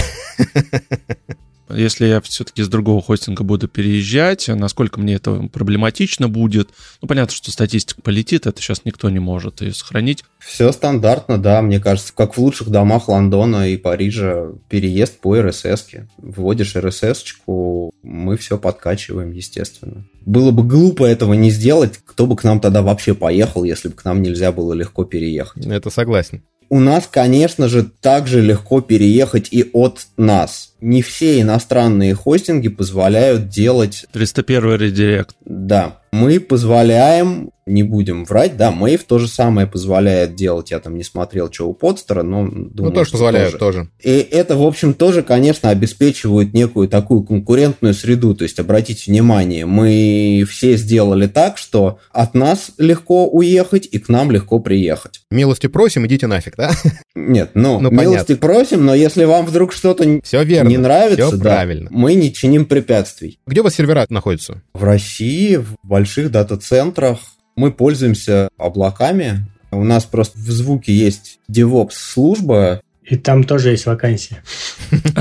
Если 1.69 2.07
я 2.07 2.21
все-таки 2.21 2.63
с 2.63 2.69
другого 2.69 3.03
хостинга 3.03 3.43
буду 3.43 3.69
переезжать, 3.69 4.49
насколько 4.49 5.01
мне 5.01 5.15
это 5.15 5.49
проблематично 5.53 6.29
будет. 6.29 6.71
Ну, 7.03 7.09
понятно, 7.09 7.35
что 7.35 7.51
статистика 7.51 8.03
полетит, 8.03 8.47
это 8.47 8.61
сейчас 8.61 8.85
никто 8.85 9.11
не 9.11 9.19
может 9.19 9.63
и 9.63 9.71
сохранить. 9.73 10.25
Все 10.39 10.71
стандартно, 10.71 11.39
да, 11.39 11.61
мне 11.63 11.81
кажется, 11.81 12.13
как 12.15 12.37
в 12.37 12.39
лучших 12.39 12.69
домах 12.69 13.09
Лондона 13.09 13.69
и 13.69 13.77
Парижа, 13.77 14.51
переезд 14.69 15.19
по 15.19 15.37
RSS. 15.37 15.85
-ке. 15.93 16.07
Вводишь 16.19 16.77
RSS-очку, 16.77 17.91
мы 18.03 18.37
все 18.37 18.59
подкачиваем, 18.59 19.33
естественно. 19.33 20.05
Было 20.25 20.53
бы 20.53 20.63
глупо 20.63 21.05
этого 21.05 21.35
не 21.35 21.51
сделать, 21.51 22.01
кто 22.05 22.27
бы 22.27 22.37
к 22.37 22.45
нам 22.45 22.61
тогда 22.61 22.83
вообще 22.83 23.15
поехал, 23.15 23.65
если 23.65 23.89
бы 23.89 23.95
к 23.95 24.05
нам 24.05 24.23
нельзя 24.23 24.53
было 24.53 24.73
легко 24.73 25.05
переехать. 25.05 25.67
Это 25.67 25.91
согласен. 25.91 26.43
У 26.69 26.81
нас, 26.81 27.09
конечно 27.09 27.69
же, 27.69 27.85
также 27.85 28.41
легко 28.41 28.81
переехать 28.81 29.49
и 29.53 29.71
от 29.73 30.07
нас 30.17 30.75
не 30.81 31.03
все 31.03 31.41
иностранные 31.41 32.15
хостинги 32.15 32.69
позволяют 32.69 33.49
делать... 33.49 34.07
301 34.13 34.77
редирект. 34.77 35.37
Да. 35.45 35.99
Мы 36.13 36.41
позволяем, 36.41 37.51
не 37.67 37.83
будем 37.83 38.25
врать, 38.25 38.57
да, 38.57 38.71
Мэйв 38.71 39.05
то 39.05 39.19
же 39.19 39.29
самое 39.29 39.67
позволяет 39.67 40.35
делать. 40.35 40.71
Я 40.71 40.79
там 40.79 40.97
не 40.97 41.03
смотрел, 41.03 41.53
что 41.53 41.69
у 41.69 41.75
Подстера, 41.75 42.23
но 42.23 42.47
думаю, 42.47 42.71
Ну, 42.75 42.91
тоже 42.91 43.11
позволяют, 43.11 43.59
тоже. 43.59 43.79
тоже. 43.81 43.91
И 44.03 44.27
это, 44.31 44.57
в 44.57 44.63
общем, 44.63 44.95
тоже, 44.95 45.23
конечно, 45.23 45.69
обеспечивает 45.69 46.55
некую 46.55 46.89
такую 46.89 47.23
конкурентную 47.23 47.93
среду. 47.93 48.35
То 48.35 48.45
есть, 48.45 48.59
обратите 48.59 49.11
внимание, 49.11 49.67
мы 49.67 50.47
все 50.49 50.77
сделали 50.77 51.27
так, 51.27 51.59
что 51.59 51.99
от 52.13 52.35
нас 52.35 52.71
легко 52.79 53.29
уехать 53.29 53.87
и 53.91 53.99
к 53.99 54.09
нам 54.09 54.31
легко 54.31 54.59
приехать. 54.59 55.21
Милости 55.31 55.67
просим, 55.67 56.07
идите 56.07 56.29
нафиг, 56.29 56.57
да? 56.57 56.71
Нет, 57.15 57.51
ну, 57.55 57.81
ну 57.81 57.91
милости 57.91 58.29
понятно. 58.29 58.37
просим, 58.37 58.87
но 58.87 58.95
если 58.95 59.25
вам 59.25 59.45
вдруг 59.45 59.73
что-то... 59.73 60.21
Все 60.23 60.39
верно 60.69 60.83
не 60.83 60.83
нравится, 60.83 61.27
Все 61.29 61.37
да, 61.37 61.43
правильно. 61.43 61.89
мы 61.91 62.15
не 62.15 62.33
чиним 62.33 62.67
препятствий. 62.67 63.39
Где 63.47 63.61
у 63.61 63.65
вас 63.65 63.75
сервера 63.75 64.07
находятся? 64.09 64.63
В 64.75 64.83
России, 64.85 65.57
в 65.57 65.77
больших 65.83 66.31
дата-центрах. 66.31 67.19
Мы 67.57 67.73
пользуемся 67.73 68.49
облаками. 68.59 69.47
У 69.71 69.83
нас 69.85 70.05
просто 70.05 70.39
в 70.39 70.51
звуке 70.51 70.93
есть 70.93 71.39
DevOps-служба. 71.51 72.81
И 73.05 73.17
там 73.17 73.45
тоже 73.45 73.71
есть 73.71 73.87
вакансия. 73.87 74.43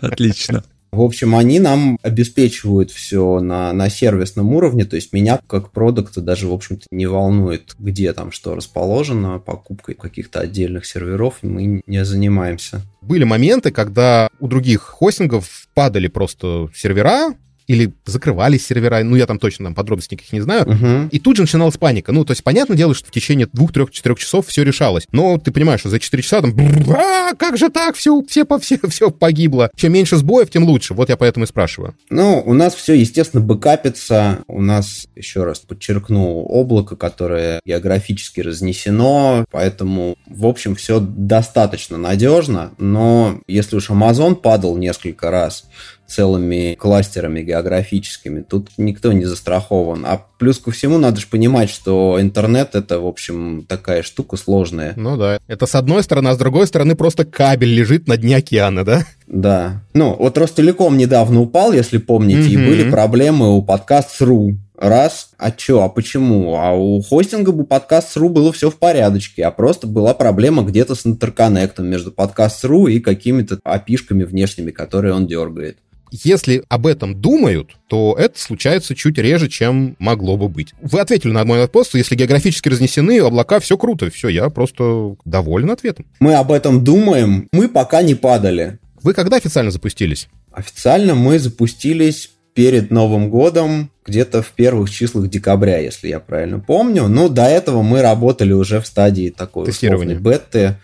Отлично. 0.00 0.64
В 0.92 1.00
общем, 1.02 1.36
они 1.36 1.60
нам 1.60 1.98
обеспечивают 2.02 2.90
все 2.90 3.40
на, 3.40 3.72
на 3.72 3.90
сервисном 3.90 4.54
уровне, 4.54 4.84
то 4.84 4.96
есть 4.96 5.12
меня 5.12 5.40
как 5.46 5.70
продукта 5.70 6.20
даже, 6.20 6.48
в 6.48 6.52
общем-то, 6.52 6.86
не 6.90 7.06
волнует, 7.06 7.74
где 7.78 8.12
там 8.12 8.32
что 8.32 8.54
расположено, 8.54 9.38
покупкой 9.38 9.94
каких-то 9.94 10.40
отдельных 10.40 10.86
серверов 10.86 11.38
мы 11.42 11.82
не 11.86 12.04
занимаемся. 12.04 12.82
Были 13.02 13.24
моменты, 13.24 13.70
когда 13.70 14.28
у 14.40 14.48
других 14.48 14.80
хостингов 14.80 15.68
падали 15.74 16.08
просто 16.08 16.68
сервера, 16.74 17.34
или 17.66 17.92
закрывались 18.04 18.66
сервера, 18.66 19.02
ну, 19.02 19.16
я 19.16 19.26
там 19.26 19.38
точно 19.38 19.66
там 19.66 19.74
подробностей 19.74 20.16
никаких 20.16 20.32
не 20.32 20.40
знаю. 20.40 20.62
Угу. 20.68 21.08
И 21.10 21.18
тут 21.18 21.36
же 21.36 21.42
начиналась 21.42 21.76
паника. 21.76 22.12
Ну, 22.12 22.24
то 22.24 22.32
есть, 22.32 22.44
понятное 22.44 22.76
дело, 22.76 22.94
что 22.94 23.08
в 23.08 23.10
течение 23.10 23.48
двух, 23.52 23.72
трех, 23.72 23.90
четырех 23.90 24.18
часов 24.18 24.46
все 24.46 24.62
решалось. 24.62 25.06
Но 25.12 25.38
ты 25.38 25.50
понимаешь, 25.50 25.80
что 25.80 25.90
за 25.90 25.98
четыре 25.98 26.22
часа 26.22 26.42
там, 26.42 26.54
а, 26.90 27.34
как 27.34 27.56
же 27.56 27.68
так, 27.68 27.96
все, 27.96 28.22
все, 28.28 28.44
по, 28.44 28.58
все, 28.58 28.78
все 28.88 29.10
погибло. 29.10 29.70
Чем 29.76 29.92
меньше 29.92 30.16
сбоев, 30.16 30.50
тем 30.50 30.64
лучше. 30.64 30.94
Вот 30.94 31.08
я 31.08 31.16
поэтому 31.16 31.44
и 31.44 31.48
спрашиваю. 31.48 31.94
Ну, 32.10 32.42
у 32.44 32.54
нас 32.54 32.74
все, 32.74 32.94
естественно, 32.94 33.42
бэкапится. 33.42 34.40
У 34.46 34.62
нас, 34.62 35.06
еще 35.16 35.44
раз 35.44 35.60
подчеркну, 35.60 36.42
облако, 36.42 36.96
которое 36.96 37.60
географически 37.64 38.40
разнесено, 38.40 39.44
поэтому, 39.50 40.16
в 40.26 40.46
общем, 40.46 40.76
все 40.76 41.00
достаточно 41.00 41.98
надежно. 41.98 42.72
Но 42.78 43.40
если 43.46 43.76
уж 43.76 43.90
Amazon 43.90 44.36
падал 44.36 44.76
несколько 44.76 45.30
раз, 45.30 45.64
целыми 46.06 46.74
кластерами 46.74 47.42
географическими. 47.42 48.42
Тут 48.42 48.70
никто 48.76 49.12
не 49.12 49.24
застрахован. 49.24 50.04
А 50.06 50.22
плюс 50.38 50.58
ко 50.58 50.70
всему 50.70 50.98
надо 50.98 51.20
же 51.20 51.26
понимать, 51.26 51.70
что 51.70 52.18
интернет 52.20 52.74
это, 52.74 53.00
в 53.00 53.06
общем, 53.06 53.64
такая 53.68 54.02
штука 54.02 54.36
сложная. 54.36 54.94
Ну 54.96 55.16
да. 55.16 55.40
Это 55.46 55.66
с 55.66 55.74
одной 55.74 56.02
стороны, 56.02 56.28
а 56.28 56.34
с 56.34 56.38
другой 56.38 56.66
стороны 56.66 56.94
просто 56.94 57.24
кабель 57.24 57.74
лежит 57.74 58.06
на 58.06 58.16
дне 58.16 58.36
океана, 58.36 58.84
да? 58.84 59.04
Да. 59.26 59.82
Ну, 59.94 60.14
вот 60.18 60.38
Ростелеком 60.38 60.96
недавно 60.96 61.40
упал, 61.40 61.72
если 61.72 61.98
помните, 61.98 62.48
mm-hmm. 62.48 62.64
и 62.64 62.68
были 62.68 62.90
проблемы 62.90 63.56
у 63.56 63.62
подкаст.ру. 63.62 64.58
Раз, 64.78 65.30
а 65.38 65.50
чё, 65.52 65.82
а 65.82 65.88
почему? 65.88 66.56
А 66.56 66.74
у 66.74 67.00
хостинга 67.00 67.50
бы 67.50 67.64
подкаст.ру 67.64 68.28
было 68.28 68.52
все 68.52 68.70
в 68.70 68.76
порядочке, 68.76 69.42
а 69.44 69.50
просто 69.50 69.86
была 69.86 70.12
проблема 70.12 70.64
где-то 70.64 70.94
с 70.94 71.06
интерконнектом 71.06 71.86
между 71.86 72.12
подкаст.ру 72.12 72.86
и 72.86 73.00
какими-то 73.00 73.58
опишками 73.64 74.24
внешними, 74.24 74.70
которые 74.70 75.14
он 75.14 75.26
дергает 75.26 75.78
если 76.10 76.62
об 76.68 76.86
этом 76.86 77.20
думают, 77.20 77.76
то 77.88 78.16
это 78.18 78.38
случается 78.38 78.94
чуть 78.94 79.18
реже, 79.18 79.48
чем 79.48 79.96
могло 79.98 80.36
бы 80.36 80.48
быть. 80.48 80.74
Вы 80.80 81.00
ответили 81.00 81.32
на 81.32 81.44
мой 81.44 81.58
вопрос, 81.58 81.94
если 81.94 82.14
географически 82.14 82.68
разнесены 82.68 83.20
облака, 83.20 83.60
все 83.60 83.76
круто, 83.76 84.10
все, 84.10 84.28
я 84.28 84.48
просто 84.50 85.16
доволен 85.24 85.70
ответом. 85.70 86.06
Мы 86.20 86.34
об 86.34 86.52
этом 86.52 86.84
думаем, 86.84 87.48
мы 87.52 87.68
пока 87.68 88.02
не 88.02 88.14
падали. 88.14 88.78
Вы 89.02 89.14
когда 89.14 89.36
официально 89.36 89.70
запустились? 89.70 90.28
Официально 90.52 91.14
мы 91.14 91.38
запустились 91.38 92.30
перед 92.54 92.90
Новым 92.90 93.28
годом, 93.28 93.90
где-то 94.06 94.42
в 94.42 94.48
первых 94.52 94.90
числах 94.90 95.28
декабря, 95.28 95.78
если 95.78 96.08
я 96.08 96.20
правильно 96.20 96.58
помню. 96.58 97.06
Но 97.06 97.28
до 97.28 97.44
этого 97.44 97.82
мы 97.82 98.00
работали 98.00 98.52
уже 98.52 98.80
в 98.80 98.86
стадии 98.86 99.28
такой 99.28 99.66
Тестирования. 99.66 100.16
беты. 100.16 100.76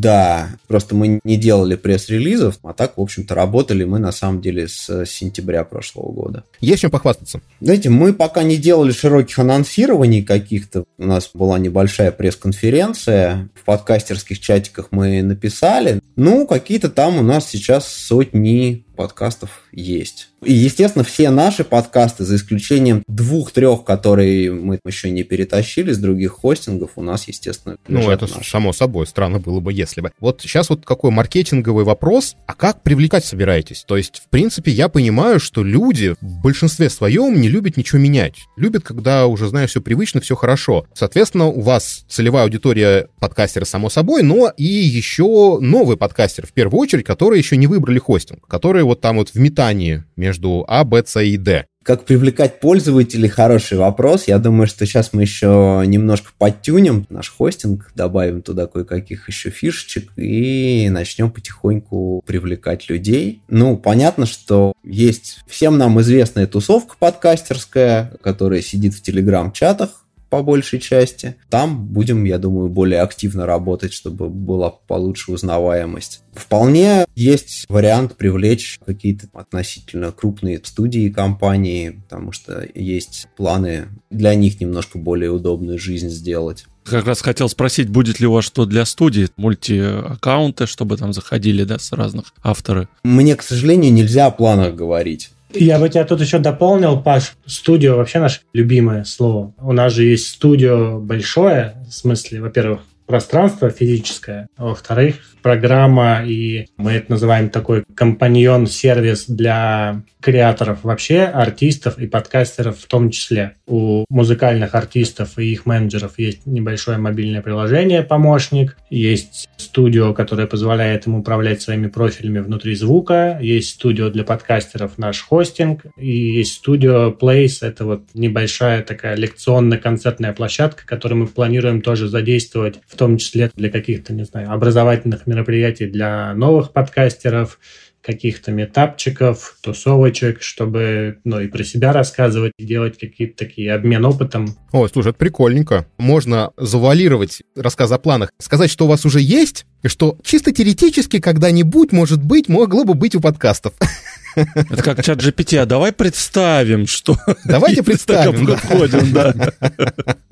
Да, 0.00 0.50
просто 0.68 0.94
мы 0.94 1.20
не 1.24 1.36
делали 1.36 1.74
пресс-релизов, 1.74 2.58
а 2.62 2.74
так, 2.74 2.98
в 2.98 3.00
общем-то, 3.00 3.34
работали 3.34 3.84
мы 3.84 3.98
на 3.98 4.12
самом 4.12 4.42
деле 4.42 4.68
с 4.68 5.06
сентября 5.06 5.64
прошлого 5.64 6.12
года. 6.12 6.44
Есть 6.60 6.82
чем 6.82 6.90
похвастаться? 6.90 7.40
Знаете, 7.60 7.88
мы 7.88 8.12
пока 8.12 8.42
не 8.42 8.58
делали 8.58 8.92
широких 8.92 9.38
анонсирований 9.38 10.22
каких-то. 10.22 10.84
У 10.98 11.06
нас 11.06 11.30
была 11.32 11.58
небольшая 11.58 12.12
пресс-конференция. 12.12 13.48
В 13.54 13.64
подкастерских 13.64 14.38
чатиках 14.38 14.88
мы 14.90 15.22
написали. 15.22 16.00
Ну, 16.16 16.46
какие-то 16.46 16.90
там 16.90 17.18
у 17.18 17.22
нас 17.22 17.48
сейчас 17.48 17.88
сотни 17.88 18.84
подкастов 18.96 19.62
есть. 19.72 20.30
И, 20.44 20.52
естественно, 20.52 21.04
все 21.04 21.30
наши 21.30 21.64
подкасты, 21.64 22.24
за 22.24 22.36
исключением 22.36 23.02
двух-трех, 23.06 23.84
которые 23.84 24.52
мы 24.52 24.78
еще 24.84 25.10
не 25.10 25.22
перетащили 25.22 25.92
с 25.92 25.98
других 25.98 26.32
хостингов, 26.32 26.92
у 26.96 27.02
нас, 27.02 27.28
естественно, 27.28 27.76
Ну, 27.88 28.10
это 28.10 28.26
наши. 28.26 28.48
само 28.48 28.72
собой, 28.72 29.06
странно 29.06 29.38
было 29.38 29.60
бы, 29.60 29.72
если 29.72 30.00
бы. 30.00 30.12
Вот 30.20 30.40
сейчас 30.42 30.70
вот 30.70 30.84
какой 30.84 31.10
маркетинговый 31.10 31.84
вопрос, 31.84 32.36
а 32.46 32.54
как 32.54 32.82
привлекать 32.82 33.24
собираетесь? 33.24 33.84
То 33.86 33.96
есть, 33.96 34.22
в 34.24 34.28
принципе, 34.28 34.70
я 34.70 34.88
понимаю, 34.88 35.40
что 35.40 35.62
люди 35.62 36.14
в 36.20 36.40
большинстве 36.42 36.90
своем 36.90 37.40
не 37.40 37.48
любят 37.48 37.76
ничего 37.76 38.00
менять. 38.00 38.36
Любят, 38.56 38.84
когда 38.84 39.26
уже, 39.26 39.48
знаешь, 39.48 39.70
все 39.70 39.80
привычно, 39.80 40.20
все 40.20 40.34
хорошо. 40.36 40.86
Соответственно, 40.94 41.46
у 41.46 41.60
вас 41.60 42.04
целевая 42.08 42.44
аудитория 42.44 43.08
подкастера, 43.18 43.64
само 43.64 43.90
собой, 43.90 44.22
но 44.22 44.52
и 44.56 44.64
еще 44.64 45.58
новый 45.60 45.96
подкастер, 45.96 46.46
в 46.46 46.52
первую 46.52 46.80
очередь, 46.80 47.04
которые 47.04 47.38
еще 47.40 47.56
не 47.56 47.66
выбрали 47.66 47.98
хостинг, 47.98 48.46
которые 48.46 48.84
вот 48.86 49.00
там 49.00 49.16
вот 49.16 49.30
в 49.30 49.36
метании 49.36 50.04
между 50.16 50.64
А, 50.68 50.84
Б, 50.84 51.02
С 51.04 51.20
и 51.20 51.36
Д. 51.36 51.66
Как 51.86 52.04
привлекать 52.04 52.58
пользователей– 52.58 53.28
хороший 53.30 53.78
вопрос. 53.78 54.24
Я 54.26 54.38
думаю, 54.38 54.66
что 54.66 54.84
сейчас 54.86 55.12
мы 55.12 55.22
еще 55.22 55.84
немножко 55.86 56.32
подтюнем 56.36 57.06
наш 57.10 57.30
хостинг, 57.30 57.92
добавим 57.94 58.42
туда 58.42 58.66
кое-каких 58.66 59.28
еще 59.28 59.50
фишечек 59.50 60.10
и 60.16 60.88
начнем 60.90 61.30
потихоньку 61.30 62.24
привлекать 62.26 62.88
людей. 62.88 63.40
Ну, 63.46 63.76
понятно, 63.76 64.26
что 64.26 64.72
есть 64.82 65.38
всем 65.46 65.78
нам 65.78 66.00
известная 66.00 66.48
тусовка 66.48 66.96
подкастерская, 66.98 68.16
которая 68.20 68.62
сидит 68.62 68.92
в 68.92 69.02
телеграм-чатах, 69.02 70.05
по 70.28 70.42
большей 70.42 70.80
части. 70.80 71.36
Там 71.48 71.86
будем, 71.86 72.24
я 72.24 72.38
думаю, 72.38 72.68
более 72.68 73.00
активно 73.00 73.46
работать, 73.46 73.92
чтобы 73.92 74.28
была 74.28 74.70
получше 74.70 75.32
узнаваемость. 75.32 76.22
Вполне 76.32 77.06
есть 77.14 77.64
вариант 77.68 78.16
привлечь 78.16 78.78
какие-то 78.84 79.28
относительно 79.32 80.12
крупные 80.12 80.60
студии 80.62 81.08
компании, 81.08 82.00
потому 82.08 82.32
что 82.32 82.66
есть 82.74 83.28
планы 83.36 83.88
для 84.10 84.34
них 84.34 84.60
немножко 84.60 84.98
более 84.98 85.30
удобную 85.30 85.78
жизнь 85.78 86.10
сделать. 86.10 86.66
Как 86.84 87.04
раз 87.04 87.20
хотел 87.20 87.48
спросить, 87.48 87.88
будет 87.88 88.20
ли 88.20 88.26
у 88.28 88.32
вас 88.32 88.44
что 88.44 88.64
для 88.64 88.84
студии, 88.84 89.28
мульти-аккаунты, 89.36 90.66
чтобы 90.66 90.96
там 90.96 91.12
заходили, 91.12 91.64
да, 91.64 91.80
с 91.80 91.90
разных 91.92 92.32
авторы? 92.44 92.88
Мне, 93.02 93.34
к 93.34 93.42
сожалению, 93.42 93.92
нельзя 93.92 94.26
о 94.26 94.30
планах 94.30 94.74
говорить. 94.74 95.30
Я 95.58 95.78
бы 95.78 95.88
тебя 95.88 96.04
тут 96.04 96.20
еще 96.20 96.38
дополнил, 96.38 97.00
Паш. 97.00 97.34
Студио 97.46 97.96
вообще 97.96 98.18
наше 98.18 98.40
любимое 98.52 99.04
слово. 99.04 99.54
У 99.58 99.72
нас 99.72 99.92
же 99.92 100.04
есть 100.04 100.28
студио 100.28 100.98
большое, 100.98 101.76
в 101.88 101.92
смысле, 101.92 102.40
во-первых, 102.40 102.80
пространство 103.06 103.70
физическое, 103.70 104.48
во-вторых, 104.56 105.16
программа, 105.42 106.24
и 106.26 106.66
мы 106.76 106.92
это 106.92 107.12
называем 107.12 107.50
такой 107.50 107.84
компаньон-сервис 107.94 109.26
для 109.28 110.02
креаторов 110.20 110.82
вообще, 110.82 111.20
артистов 111.20 111.98
и 111.98 112.08
подкастеров 112.08 112.80
в 112.80 112.86
том 112.86 113.10
числе. 113.10 113.52
У 113.68 114.04
музыкальных 114.08 114.74
артистов 114.74 115.38
и 115.38 115.52
их 115.52 115.66
менеджеров 115.66 116.18
есть 116.18 116.46
небольшое 116.46 116.98
мобильное 116.98 117.42
приложение 117.42 118.02
«Помощник», 118.02 118.76
есть 118.90 119.48
студио, 119.56 120.14
которое 120.14 120.48
позволяет 120.48 121.06
им 121.06 121.14
управлять 121.14 121.62
своими 121.62 121.86
профилями 121.86 122.40
внутри 122.40 122.74
звука, 122.74 123.38
есть 123.40 123.74
студио 123.74 124.10
для 124.10 124.24
подкастеров 124.24 124.98
«Наш 124.98 125.22
хостинг», 125.22 125.82
и 125.96 126.10
есть 126.10 126.54
студио 126.54 127.12
Place, 127.12 127.58
это 127.60 127.84
вот 127.84 128.02
небольшая 128.14 128.82
такая 128.82 129.14
лекционно-концертная 129.14 130.32
площадка, 130.32 130.84
которую 130.84 131.20
мы 131.20 131.26
планируем 131.28 131.82
тоже 131.82 132.08
задействовать, 132.08 132.80
в 132.88 132.95
том 132.96 133.18
числе 133.18 133.50
для 133.54 133.70
каких-то, 133.70 134.12
не 134.12 134.24
знаю, 134.24 134.52
образовательных 134.52 135.26
мероприятий 135.26 135.86
для 135.86 136.34
новых 136.34 136.72
подкастеров, 136.72 137.58
каких-то 138.06 138.52
метапчиков, 138.52 139.56
тусовочек, 139.62 140.40
чтобы, 140.40 141.18
ну, 141.24 141.40
и 141.40 141.48
про 141.48 141.64
себя 141.64 141.92
рассказывать, 141.92 142.52
делать 142.56 142.96
какие-то 142.98 143.36
такие 143.36 143.74
обмен 143.74 144.04
опытом. 144.04 144.56
О, 144.70 144.86
слушай, 144.86 145.08
это 145.08 145.18
прикольненько. 145.18 145.86
Можно 145.98 146.52
завуалировать 146.56 147.42
рассказ 147.56 147.90
о 147.90 147.98
планах, 147.98 148.30
сказать, 148.38 148.70
что 148.70 148.84
у 148.84 148.88
вас 148.88 149.04
уже 149.04 149.20
есть, 149.20 149.66
и 149.82 149.88
что 149.88 150.16
чисто 150.22 150.52
теоретически 150.52 151.18
когда-нибудь, 151.18 151.90
может 151.90 152.22
быть, 152.22 152.48
могло 152.48 152.84
бы 152.84 152.94
быть 152.94 153.16
у 153.16 153.20
подкастов. 153.20 153.74
Это 154.36 154.82
как 154.82 155.02
чат 155.02 155.18
GPT, 155.18 155.56
а 155.58 155.66
давай 155.66 155.92
представим, 155.92 156.86
что... 156.86 157.16
Давайте 157.44 157.82
представим, 157.84 158.46
да. 158.46 159.32
да. 159.32 160.16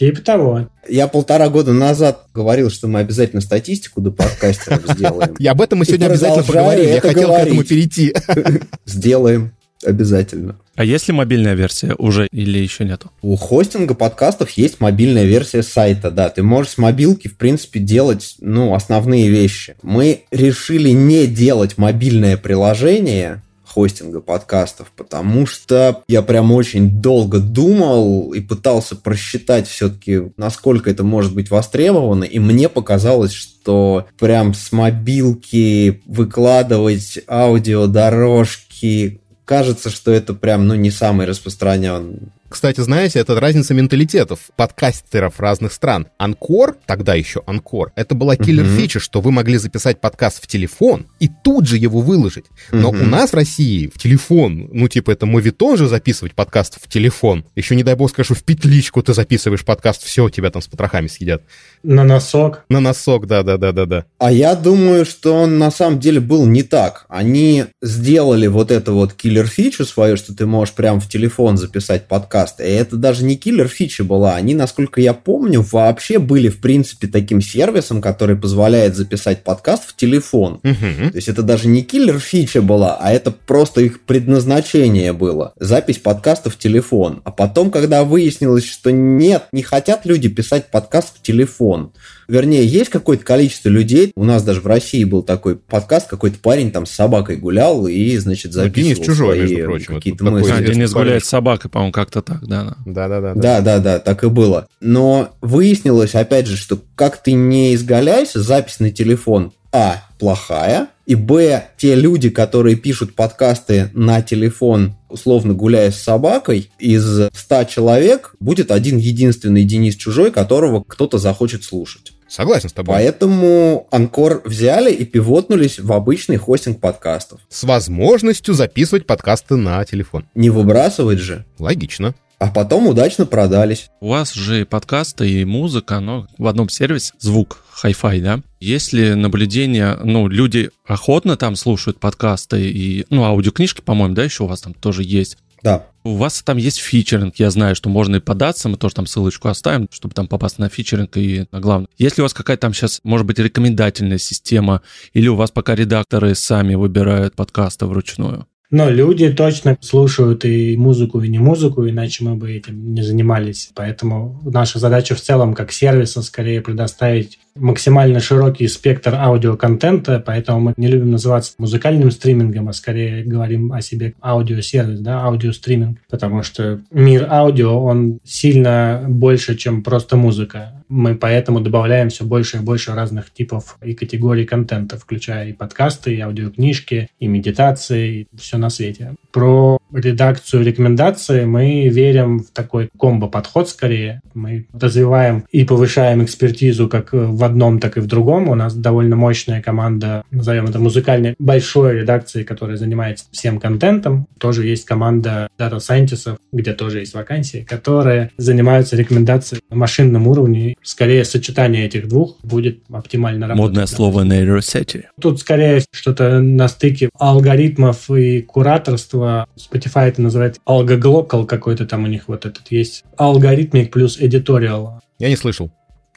Типа 0.00 0.22
того. 0.22 0.70
Я 0.88 1.08
полтора 1.08 1.50
года 1.50 1.74
назад 1.74 2.24
говорил, 2.32 2.70
что 2.70 2.88
мы 2.88 3.00
обязательно 3.00 3.42
статистику 3.42 4.00
до 4.00 4.10
подкастеров 4.10 4.80
сделаем. 4.96 5.34
И 5.34 5.46
об 5.46 5.60
этом 5.60 5.80
мы 5.80 5.84
сегодня 5.84 6.06
обязательно 6.06 6.42
поговорим. 6.42 6.88
Я 6.88 7.02
хотел 7.02 7.28
к 7.28 7.38
этому 7.38 7.64
перейти. 7.64 8.14
Сделаем. 8.86 9.52
Обязательно. 9.84 10.58
А 10.74 10.84
есть 10.84 11.08
ли 11.08 11.14
мобильная 11.14 11.52
версия 11.52 11.94
уже 11.98 12.28
или 12.32 12.58
еще 12.58 12.86
нету? 12.86 13.10
У 13.20 13.36
хостинга 13.36 13.94
подкастов 13.94 14.50
есть 14.52 14.80
мобильная 14.80 15.24
версия 15.24 15.62
сайта, 15.62 16.10
да. 16.10 16.30
Ты 16.30 16.42
можешь 16.42 16.72
с 16.72 16.78
мобилки, 16.78 17.28
в 17.28 17.36
принципе, 17.36 17.78
делать, 17.78 18.36
ну, 18.40 18.74
основные 18.74 19.28
вещи. 19.28 19.76
Мы 19.82 20.24
решили 20.30 20.90
не 20.90 21.26
делать 21.26 21.76
мобильное 21.76 22.38
приложение, 22.38 23.42
хостинга 23.72 24.20
подкастов, 24.20 24.92
потому 24.96 25.46
что 25.46 26.02
я 26.08 26.22
прям 26.22 26.52
очень 26.52 27.00
долго 27.00 27.38
думал 27.38 28.32
и 28.32 28.40
пытался 28.40 28.96
просчитать 28.96 29.68
все-таки, 29.68 30.32
насколько 30.36 30.90
это 30.90 31.04
может 31.04 31.34
быть 31.34 31.50
востребовано, 31.50 32.24
и 32.24 32.38
мне 32.38 32.68
показалось, 32.68 33.32
что 33.32 34.06
прям 34.18 34.54
с 34.54 34.72
мобилки 34.72 36.02
выкладывать 36.06 37.20
аудиодорожки 37.28 39.20
кажется, 39.44 39.90
что 39.90 40.10
это 40.12 40.34
прям, 40.34 40.66
ну, 40.68 40.74
не 40.74 40.90
самый 40.90 41.26
распространенный 41.26 42.30
кстати, 42.50 42.80
знаете, 42.80 43.20
это 43.20 43.38
разница 43.38 43.74
менталитетов 43.74 44.40
подкастеров 44.56 45.38
разных 45.38 45.72
стран. 45.72 46.08
Анкор, 46.18 46.76
тогда 46.84 47.14
еще 47.14 47.42
Анкор, 47.46 47.92
это 47.94 48.16
была 48.16 48.34
киллер-фича, 48.34 48.98
uh-huh. 48.98 49.02
что 49.02 49.20
вы 49.20 49.30
могли 49.30 49.56
записать 49.56 50.00
подкаст 50.00 50.42
в 50.42 50.48
телефон 50.48 51.06
и 51.20 51.28
тут 51.28 51.68
же 51.68 51.76
его 51.78 52.00
выложить. 52.00 52.46
Но 52.72 52.90
uh-huh. 52.90 53.02
у 53.02 53.06
нас 53.06 53.30
в 53.30 53.34
России 53.34 53.86
в 53.86 53.98
телефон, 53.98 54.68
ну 54.72 54.88
типа 54.88 55.12
это 55.12 55.26
моветон 55.26 55.76
же 55.76 55.86
записывать 55.86 56.34
подкаст 56.34 56.78
в 56.82 56.88
телефон. 56.88 57.44
Еще 57.54 57.76
не 57.76 57.84
дай 57.84 57.94
бог 57.94 58.10
скажу, 58.10 58.34
в 58.34 58.42
петличку 58.42 59.00
ты 59.00 59.14
записываешь 59.14 59.64
подкаст, 59.64 60.02
все, 60.02 60.28
тебя 60.28 60.50
там 60.50 60.60
с 60.60 60.66
потрохами 60.66 61.06
съедят. 61.06 61.42
На 61.84 62.02
носок. 62.02 62.64
На 62.68 62.80
носок, 62.80 63.26
да-да-да-да-да. 63.26 64.06
А 64.18 64.32
я 64.32 64.56
думаю, 64.56 65.04
что 65.06 65.34
он 65.34 65.58
на 65.58 65.70
самом 65.70 66.00
деле 66.00 66.18
был 66.18 66.46
не 66.46 66.64
так. 66.64 67.06
Они 67.08 67.66
сделали 67.80 68.48
вот 68.48 68.72
эту 68.72 68.94
вот 68.94 69.14
killer-фичу 69.14 69.84
свою, 69.84 70.16
что 70.16 70.34
ты 70.34 70.46
можешь 70.46 70.74
прям 70.74 71.00
в 71.00 71.08
телефон 71.08 71.56
записать 71.56 72.08
подкаст, 72.08 72.39
подкаста. 72.40 72.64
И 72.64 72.72
это 72.72 72.96
даже 72.96 73.24
не 73.24 73.36
киллер 73.36 73.68
фича 73.68 74.04
была. 74.04 74.36
Они, 74.36 74.54
насколько 74.54 75.00
я 75.00 75.14
помню, 75.14 75.62
вообще 75.62 76.18
были, 76.18 76.48
в 76.48 76.60
принципе, 76.60 77.06
таким 77.06 77.40
сервисом, 77.40 78.00
который 78.00 78.36
позволяет 78.36 78.96
записать 78.96 79.44
подкаст 79.44 79.84
в 79.88 79.96
телефон. 79.96 80.60
Угу. 80.64 81.10
То 81.10 81.16
есть 81.16 81.28
это 81.28 81.42
даже 81.42 81.68
не 81.68 81.82
киллер 81.82 82.18
фича 82.18 82.62
была, 82.62 82.96
а 83.00 83.12
это 83.12 83.30
просто 83.30 83.82
их 83.82 84.02
предназначение 84.02 85.12
было. 85.12 85.52
Запись 85.58 85.98
подкаста 85.98 86.50
в 86.50 86.56
телефон. 86.56 87.20
А 87.24 87.30
потом, 87.30 87.70
когда 87.70 88.04
выяснилось, 88.04 88.64
что 88.64 88.90
нет, 88.90 89.44
не 89.52 89.62
хотят 89.62 90.06
люди 90.06 90.28
писать 90.28 90.70
подкаст 90.70 91.18
в 91.18 91.22
телефон, 91.22 91.92
Вернее, 92.30 92.64
есть 92.64 92.90
какое-то 92.90 93.24
количество 93.24 93.68
людей. 93.68 94.12
У 94.14 94.22
нас 94.22 94.44
даже 94.44 94.60
в 94.60 94.66
России 94.68 95.02
был 95.02 95.24
такой 95.24 95.56
подкаст, 95.56 96.08
какой-то 96.08 96.38
парень 96.38 96.70
там 96.70 96.86
с 96.86 96.92
собакой 96.92 97.36
гулял 97.36 97.88
и, 97.88 98.16
значит, 98.18 98.54
ну, 98.54 98.62
записывал 98.62 98.94
Денис 98.94 99.04
Чужой, 99.04 99.40
между 99.40 99.64
прочим. 99.64 99.94
Какие-то 99.96 100.24
мысли. 100.24 100.52
А, 100.52 100.62
Денис 100.62 100.92
гуляет 100.92 101.24
с 101.24 101.28
собакой, 101.28 101.68
по-моему, 101.70 101.90
как-то 101.92 102.22
так, 102.22 102.46
да. 102.46 102.76
Да-да-да. 102.86 103.34
Да-да-да, 103.34 103.98
так 103.98 104.22
и 104.22 104.28
было. 104.28 104.68
Но 104.80 105.30
выяснилось, 105.40 106.14
опять 106.14 106.46
же, 106.46 106.56
что 106.56 106.78
как 106.94 107.20
ты 107.20 107.32
не 107.32 107.74
изгаляйся, 107.74 108.40
запись 108.40 108.78
на 108.78 108.92
телефон, 108.92 109.52
а, 109.72 110.04
плохая, 110.20 110.86
и 111.06 111.16
б, 111.16 111.64
те 111.78 111.96
люди, 111.96 112.30
которые 112.30 112.76
пишут 112.76 113.16
подкасты 113.16 113.90
на 113.92 114.22
телефон, 114.22 114.94
условно 115.08 115.54
гуляя 115.54 115.90
с 115.90 115.96
собакой, 115.96 116.70
из 116.78 117.28
100 117.32 117.64
человек 117.64 118.36
будет 118.38 118.70
один 118.70 118.98
единственный 118.98 119.64
Денис 119.64 119.96
Чужой, 119.96 120.30
которого 120.30 120.84
кто-то 120.86 121.18
захочет 121.18 121.64
слушать. 121.64 122.12
Согласен 122.30 122.68
с 122.68 122.72
тобой. 122.72 122.94
Поэтому 122.94 123.88
Анкор 123.90 124.42
взяли 124.44 124.92
и 124.92 125.04
пивотнулись 125.04 125.80
в 125.80 125.92
обычный 125.92 126.36
хостинг 126.36 126.80
подкастов. 126.80 127.40
С 127.48 127.64
возможностью 127.64 128.54
записывать 128.54 129.04
подкасты 129.04 129.56
на 129.56 129.84
телефон. 129.84 130.24
Не 130.36 130.48
выбрасывать 130.48 131.18
же. 131.18 131.44
Логично. 131.58 132.14
А 132.38 132.46
потом 132.46 132.86
удачно 132.86 133.26
продались. 133.26 133.90
У 134.00 134.08
вас 134.08 134.32
же 134.32 134.62
и 134.62 134.64
подкасты, 134.64 135.28
и 135.28 135.44
музыка, 135.44 136.00
но 136.00 136.26
в 136.38 136.46
одном 136.46 136.70
сервисе 136.70 137.12
звук, 137.18 137.64
хай-фай, 137.70 138.20
да? 138.20 138.40
Есть 138.60 138.94
ли 138.94 139.14
наблюдение, 139.14 139.98
ну, 140.02 140.26
люди 140.26 140.70
охотно 140.86 141.36
там 141.36 141.56
слушают 141.56 141.98
подкасты 141.98 142.70
и, 142.70 143.04
ну, 143.10 143.24
аудиокнижки, 143.24 143.82
по-моему, 143.82 144.14
да, 144.14 144.24
еще 144.24 144.44
у 144.44 144.46
вас 144.46 144.62
там 144.62 144.72
тоже 144.72 145.02
есть. 145.02 145.36
Да. 145.62 145.86
У 146.02 146.16
вас 146.16 146.42
там 146.42 146.56
есть 146.56 146.78
фичеринг, 146.78 147.36
я 147.36 147.50
знаю, 147.50 147.74
что 147.74 147.90
можно 147.90 148.16
и 148.16 148.20
податься, 148.20 148.68
мы 148.70 148.78
тоже 148.78 148.94
там 148.94 149.06
ссылочку 149.06 149.48
оставим, 149.48 149.86
чтобы 149.90 150.14
там 150.14 150.28
попасть 150.28 150.58
на 150.58 150.70
фичеринг 150.70 151.16
и 151.18 151.46
на 151.52 151.60
главное. 151.60 151.88
Если 151.98 152.22
у 152.22 152.24
вас 152.24 152.32
какая-то 152.32 152.62
там 152.62 152.72
сейчас, 152.72 153.00
может 153.04 153.26
быть, 153.26 153.38
рекомендательная 153.38 154.18
система, 154.18 154.80
или 155.12 155.28
у 155.28 155.36
вас 155.36 155.50
пока 155.50 155.74
редакторы 155.74 156.34
сами 156.34 156.74
выбирают 156.74 157.34
подкасты 157.36 157.84
вручную? 157.84 158.46
Но 158.70 158.88
люди 158.88 159.30
точно 159.32 159.76
слушают 159.80 160.44
и 160.44 160.76
музыку, 160.76 161.20
и 161.20 161.28
не 161.28 161.38
музыку, 161.38 161.88
иначе 161.88 162.24
мы 162.24 162.36
бы 162.36 162.52
этим 162.52 162.94
не 162.94 163.02
занимались. 163.02 163.70
Поэтому 163.74 164.40
наша 164.44 164.78
задача 164.78 165.16
в 165.16 165.20
целом 165.20 165.54
как 165.54 165.72
сервиса 165.72 166.22
скорее 166.22 166.60
предоставить 166.60 167.40
максимально 167.56 168.20
широкий 168.20 168.68
спектр 168.68 169.14
аудиоконтента, 169.14 170.22
поэтому 170.24 170.60
мы 170.60 170.74
не 170.76 170.86
любим 170.86 171.10
называться 171.10 171.54
музыкальным 171.58 172.12
стримингом, 172.12 172.68
а 172.68 172.72
скорее 172.72 173.24
говорим 173.24 173.72
о 173.72 173.80
себе 173.82 174.14
аудиосервис, 174.22 175.00
да, 175.00 175.24
аудиостриминг, 175.24 175.98
потому 176.08 176.44
что 176.44 176.80
мир 176.92 177.26
аудио, 177.28 177.82
он 177.82 178.20
сильно 178.24 179.04
больше, 179.08 179.56
чем 179.56 179.82
просто 179.82 180.16
музыка. 180.16 180.79
Мы 180.90 181.14
поэтому 181.14 181.60
добавляем 181.60 182.10
все 182.10 182.24
больше 182.24 182.58
и 182.58 182.60
больше 182.60 182.94
разных 182.94 183.32
типов 183.32 183.78
и 183.80 183.94
категорий 183.94 184.44
контента, 184.44 184.98
включая 184.98 185.48
и 185.48 185.52
подкасты, 185.52 186.16
и 186.16 186.20
аудиокнижки, 186.20 187.08
и 187.18 187.26
медитации, 187.28 188.28
и 188.32 188.36
все 188.36 188.58
на 188.58 188.70
свете. 188.70 189.14
Про 189.30 189.79
редакцию 189.92 190.64
рекомендаций, 190.64 191.46
мы 191.46 191.88
верим 191.88 192.40
в 192.40 192.50
такой 192.50 192.90
комбо-подход 192.98 193.68
скорее. 193.68 194.20
Мы 194.34 194.66
развиваем 194.72 195.44
и 195.50 195.64
повышаем 195.64 196.22
экспертизу 196.24 196.88
как 196.88 197.10
в 197.12 197.44
одном, 197.44 197.78
так 197.78 197.96
и 197.96 198.00
в 198.00 198.06
другом. 198.06 198.48
У 198.48 198.54
нас 198.54 198.74
довольно 198.74 199.16
мощная 199.16 199.62
команда, 199.62 200.22
назовем 200.30 200.66
это 200.66 200.78
музыкальной, 200.78 201.34
большой 201.38 202.00
редакции, 202.00 202.42
которая 202.42 202.76
занимается 202.76 203.26
всем 203.30 203.58
контентом. 203.58 204.26
Тоже 204.38 204.66
есть 204.66 204.84
команда 204.84 205.48
дата 205.58 205.78
сайентистов, 205.80 206.38
где 206.52 206.72
тоже 206.72 207.00
есть 207.00 207.14
вакансии, 207.14 207.66
которые 207.68 208.30
занимаются 208.36 208.96
рекомендацией 208.96 209.62
на 209.70 209.76
машинном 209.76 210.26
уровне. 210.26 210.74
Скорее, 210.82 211.24
сочетание 211.24 211.86
этих 211.86 212.08
двух 212.08 212.38
будет 212.42 212.80
оптимально 212.90 213.48
работать. 213.48 213.68
Модное 213.70 213.86
слово 213.86 214.22
нейросети. 214.22 215.08
Тут 215.20 215.40
скорее 215.40 215.82
что-то 215.92 216.40
на 216.40 216.68
стыке 216.68 217.10
алгоритмов 217.18 218.10
и 218.10 218.42
кураторства. 218.42 219.46
Spotify 219.80 220.08
это 220.08 220.22
называет 220.22 220.60
алгоглокал 220.64 221.46
какой-то 221.46 221.86
там 221.86 222.04
у 222.04 222.06
них 222.06 222.28
вот 222.28 222.46
этот 222.46 222.70
есть. 222.70 223.04
Алгоритмик 223.16 223.90
плюс 223.92 224.20
эдиториал. 224.20 225.00
Я 225.18 225.28
не 225.28 225.36
слышал 225.36 225.70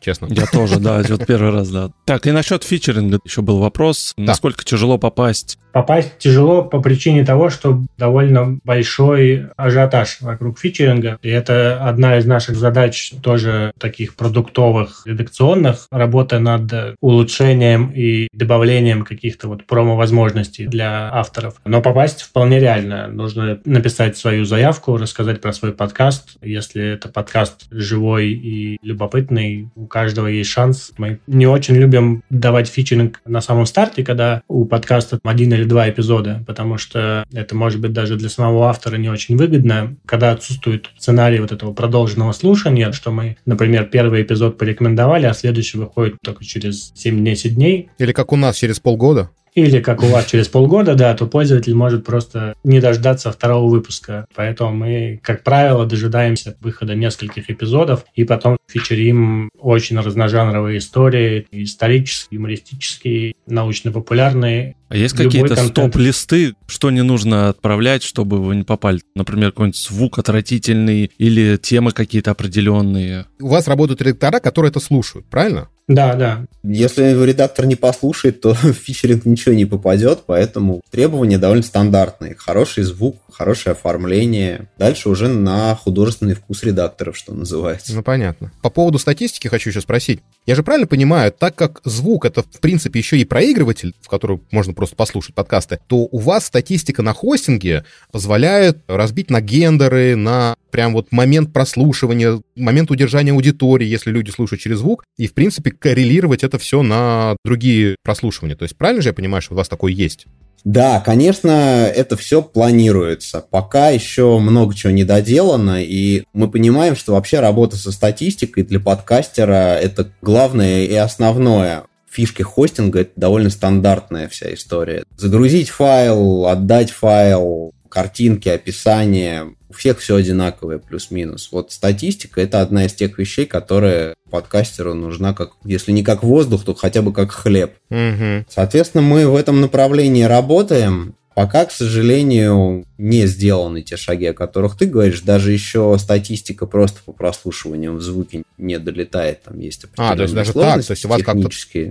честно. 0.03 0.27
Я 0.29 0.45
тоже, 0.45 0.79
да, 0.79 1.01
вот 1.07 1.25
первый 1.25 1.51
раз, 1.51 1.69
да. 1.69 1.91
Так, 2.05 2.27
и 2.27 2.31
насчет 2.31 2.63
фичеринга 2.63 3.19
еще 3.23 3.41
был 3.41 3.59
вопрос. 3.59 4.13
Да. 4.17 4.23
Насколько 4.23 4.63
тяжело 4.63 4.97
попасть? 4.97 5.57
Попасть 5.71 6.19
тяжело 6.19 6.63
по 6.63 6.79
причине 6.81 7.25
того, 7.25 7.49
что 7.49 7.81
довольно 7.97 8.59
большой 8.63 9.47
ажиотаж 9.57 10.17
вокруг 10.21 10.59
фичеринга. 10.59 11.17
И 11.23 11.29
это 11.29 11.83
одна 11.83 12.17
из 12.19 12.25
наших 12.25 12.57
задач 12.57 13.11
тоже 13.23 13.71
таких 13.79 14.15
продуктовых, 14.15 15.01
редакционных. 15.05 15.87
Работа 15.89 16.37
над 16.37 16.95
улучшением 17.01 17.91
и 17.95 18.27
добавлением 18.33 19.03
каких-то 19.03 19.47
вот 19.47 19.65
промо-возможностей 19.65 20.67
для 20.67 21.11
авторов. 21.11 21.55
Но 21.65 21.81
попасть 21.81 22.21
вполне 22.21 22.59
реально. 22.59 23.07
Нужно 23.07 23.59
написать 23.65 24.15
свою 24.15 24.45
заявку, 24.45 24.97
рассказать 24.97 25.41
про 25.41 25.53
свой 25.53 25.71
подкаст. 25.71 26.37
Если 26.43 26.93
это 26.93 27.09
подкаст 27.09 27.65
живой 27.71 28.29
и 28.29 28.77
любопытный, 28.83 29.69
у 29.75 29.87
каждого 29.93 30.25
есть 30.25 30.49
шанс. 30.49 30.91
Мы 30.97 31.19
не 31.27 31.45
очень 31.45 31.75
любим 31.75 32.23
давать 32.31 32.67
фичеринг 32.67 33.21
на 33.27 33.41
самом 33.41 33.67
старте, 33.67 34.03
когда 34.03 34.41
у 34.47 34.65
подкаста 34.65 35.19
один 35.23 35.53
или 35.53 35.65
два 35.65 35.87
эпизода, 35.87 36.43
потому 36.47 36.79
что 36.79 37.23
это 37.31 37.53
может 37.55 37.79
быть 37.79 37.93
даже 37.93 38.15
для 38.15 38.29
самого 38.29 38.69
автора 38.69 38.97
не 38.97 39.09
очень 39.09 39.37
выгодно, 39.37 39.95
когда 40.07 40.31
отсутствует 40.31 40.89
сценарий 40.97 41.39
вот 41.39 41.51
этого 41.51 41.73
продолженного 41.73 42.31
слушания, 42.31 42.91
что 42.91 43.11
мы, 43.11 43.37
например, 43.45 43.85
первый 43.85 44.23
эпизод 44.23 44.57
порекомендовали, 44.57 45.27
а 45.27 45.33
следующий 45.33 45.77
выходит 45.77 46.15
только 46.23 46.43
через 46.43 46.91
7-10 46.95 47.49
дней. 47.49 47.89
Или 47.99 48.13
как 48.13 48.31
у 48.31 48.35
нас 48.35 48.55
через 48.55 48.79
полгода. 48.79 49.29
Или 49.55 49.79
как 49.79 50.01
у 50.03 50.07
вас 50.07 50.25
через 50.25 50.47
полгода, 50.47 50.95
да, 50.95 51.13
то 51.13 51.27
пользователь 51.27 51.75
может 51.75 52.05
просто 52.05 52.55
не 52.63 52.79
дождаться 52.79 53.31
второго 53.31 53.69
выпуска. 53.69 54.25
Поэтому 54.35 54.75
мы, 54.75 55.19
как 55.21 55.43
правило, 55.43 55.85
дожидаемся 55.85 56.57
выхода 56.59 56.95
нескольких 56.95 57.49
эпизодов 57.49 58.05
и 58.15 58.23
потом 58.23 58.57
фичерим 58.67 59.49
очень 59.59 59.99
разножанровые 59.99 60.79
истории, 60.79 61.47
исторические, 61.51 62.37
юмористические, 62.37 63.35
научно-популярные. 63.45 64.75
А 64.89 64.97
есть 64.97 65.15
какие-то 65.15 65.55
стоп-листы, 65.55 66.55
что 66.67 66.91
не 66.91 67.03
нужно 67.03 67.49
отправлять, 67.49 68.03
чтобы 68.03 68.41
вы 68.41 68.55
не 68.55 68.63
попали? 68.63 69.01
Например, 69.15 69.51
какой-нибудь 69.51 69.79
звук 69.79 70.19
отвратительный 70.19 71.11
или 71.17 71.57
темы 71.57 71.91
какие-то 71.91 72.31
определенные? 72.31 73.25
У 73.39 73.47
вас 73.47 73.67
работают 73.67 74.01
редактора, 74.01 74.39
которые 74.39 74.69
это 74.69 74.79
слушают, 74.79 75.25
правильно? 75.27 75.69
Да, 75.87 76.15
да. 76.15 76.45
Если 76.63 77.03
редактор 77.25 77.65
не 77.65 77.75
послушает, 77.75 78.41
то 78.41 78.53
в 78.53 78.73
фичеринг 78.73 79.25
ничего 79.25 79.53
не 79.53 79.65
попадет, 79.65 80.21
поэтому 80.25 80.81
требования 80.89 81.37
довольно 81.37 81.63
стандартные. 81.63 82.35
Хороший 82.35 82.83
звук, 82.83 83.17
хорошее 83.31 83.73
оформление. 83.73 84.69
Дальше 84.77 85.09
уже 85.09 85.27
на 85.27 85.75
художественный 85.75 86.35
вкус 86.35 86.63
редакторов, 86.63 87.17
что 87.17 87.33
называется. 87.33 87.93
Ну, 87.93 88.03
понятно. 88.03 88.51
По 88.61 88.69
поводу 88.69 88.97
статистики 88.97 89.47
хочу 89.47 89.69
еще 89.71 89.81
спросить. 89.81 90.21
Я 90.45 90.55
же 90.55 90.63
правильно 90.63 90.87
понимаю, 90.87 91.31
так 91.31 91.55
как 91.55 91.81
звук— 91.83 92.25
это, 92.25 92.43
в 92.43 92.59
принципе, 92.59 92.99
еще 92.99 93.17
и 93.17 93.25
проигрыватель, 93.25 93.93
в 94.01 94.07
который 94.07 94.39
можно 94.51 94.73
просто 94.73 94.95
послушать 94.95 95.35
подкасты, 95.35 95.79
то 95.87 96.07
у 96.11 96.17
вас 96.19 96.45
статистика 96.45 97.01
на 97.01 97.13
хостинге 97.13 97.83
позволяет 98.11 98.77
разбить 98.87 99.29
на 99.29 99.41
гендеры, 99.41 100.15
на 100.15 100.55
прям 100.73 100.93
вот 100.93 101.11
момент 101.11 101.53
прослушивания, 101.53 102.41
момент 102.55 102.89
удержания 102.89 103.31
аудитории, 103.31 103.85
если 103.85 104.09
люди 104.09 104.31
слушают 104.31 104.59
через 104.59 104.79
звук, 104.79 105.03
и, 105.17 105.27
в 105.27 105.33
принципе, 105.35 105.69
коррелировать 105.69 106.43
это 106.43 106.57
все 106.57 106.81
на 106.81 107.37
другие 107.45 107.95
прослушивания. 108.03 108.55
То 108.55 108.63
есть 108.63 108.75
правильно 108.75 109.03
же 109.03 109.09
я 109.09 109.13
понимаю, 109.13 109.43
что 109.43 109.53
у 109.53 109.57
вас 109.57 109.69
такое 109.69 109.93
есть? 109.93 110.25
Да, 110.63 110.99
конечно, 110.99 111.85
это 111.85 112.17
все 112.17 112.41
планируется. 112.41 113.45
Пока 113.51 113.89
еще 113.89 114.39
много 114.39 114.73
чего 114.73 114.91
не 114.91 115.03
доделано, 115.03 115.83
и 115.83 116.23
мы 116.33 116.49
понимаем, 116.49 116.95
что 116.95 117.13
вообще 117.13 117.39
работа 117.39 117.77
со 117.77 117.91
статистикой 117.91 118.63
для 118.63 118.79
подкастера 118.79 119.75
это 119.75 120.09
главное 120.23 120.85
и 120.85 120.95
основное. 120.95 121.83
Фишки 122.09 122.41
хостинга 122.41 123.01
это 123.01 123.11
довольно 123.15 123.51
стандартная 123.51 124.27
вся 124.27 124.51
история. 124.53 125.03
Загрузить 125.17 125.69
файл, 125.69 126.47
отдать 126.47 126.89
файл, 126.89 127.73
картинки, 127.89 128.49
описание, 128.49 129.55
у 129.73 129.77
всех 129.77 129.99
все 129.99 130.15
одинаковое, 130.15 130.77
плюс-минус. 130.77 131.49
Вот 131.51 131.71
статистика– 131.71 132.41
это 132.41 132.61
одна 132.61 132.85
из 132.85 132.93
тех 132.93 133.17
вещей, 133.17 133.45
которые 133.45 134.15
подкастеру 134.29 134.93
нужна, 134.93 135.33
как, 135.33 135.51
если 135.65 135.91
не 135.91 136.03
как 136.03 136.23
воздух, 136.23 136.63
то 136.63 136.73
хотя 136.73 137.01
бы 137.01 137.11
как 137.13 137.31
хлеб. 137.31 137.73
Угу. 137.89 138.45
Соответственно, 138.49 139.01
мы 139.01 139.27
в 139.27 139.35
этом 139.35 139.61
направлении 139.61 140.23
работаем. 140.23 141.15
Пока, 141.35 141.65
к 141.65 141.71
сожалению, 141.71 142.85
не 142.99 143.25
сделаны 143.25 143.81
те 143.81 143.97
шаги, 143.97 144.27
о 144.27 144.33
которых 144.33 144.77
ты 144.77 144.85
говоришь. 144.85 145.21
Даже 145.21 145.51
еще 145.51 145.97
статистика 145.99 146.67
просто 146.67 146.99
по 147.03 147.11
прослушиванию 147.11 147.93
в 147.93 148.01
звуке 148.01 148.43
не 148.59 148.77
долетает. 148.77 149.41
Там 149.41 149.59
есть 149.59 149.83
определенные 149.83 150.13
А, 150.13 150.15
то 150.15 150.21
есть 150.21 150.35
даже 150.35 150.53
так? 150.53 150.85
То 150.85 150.91
есть 150.91 151.05
у 151.05 151.07
вас 151.07 151.23
как-то 151.23 151.49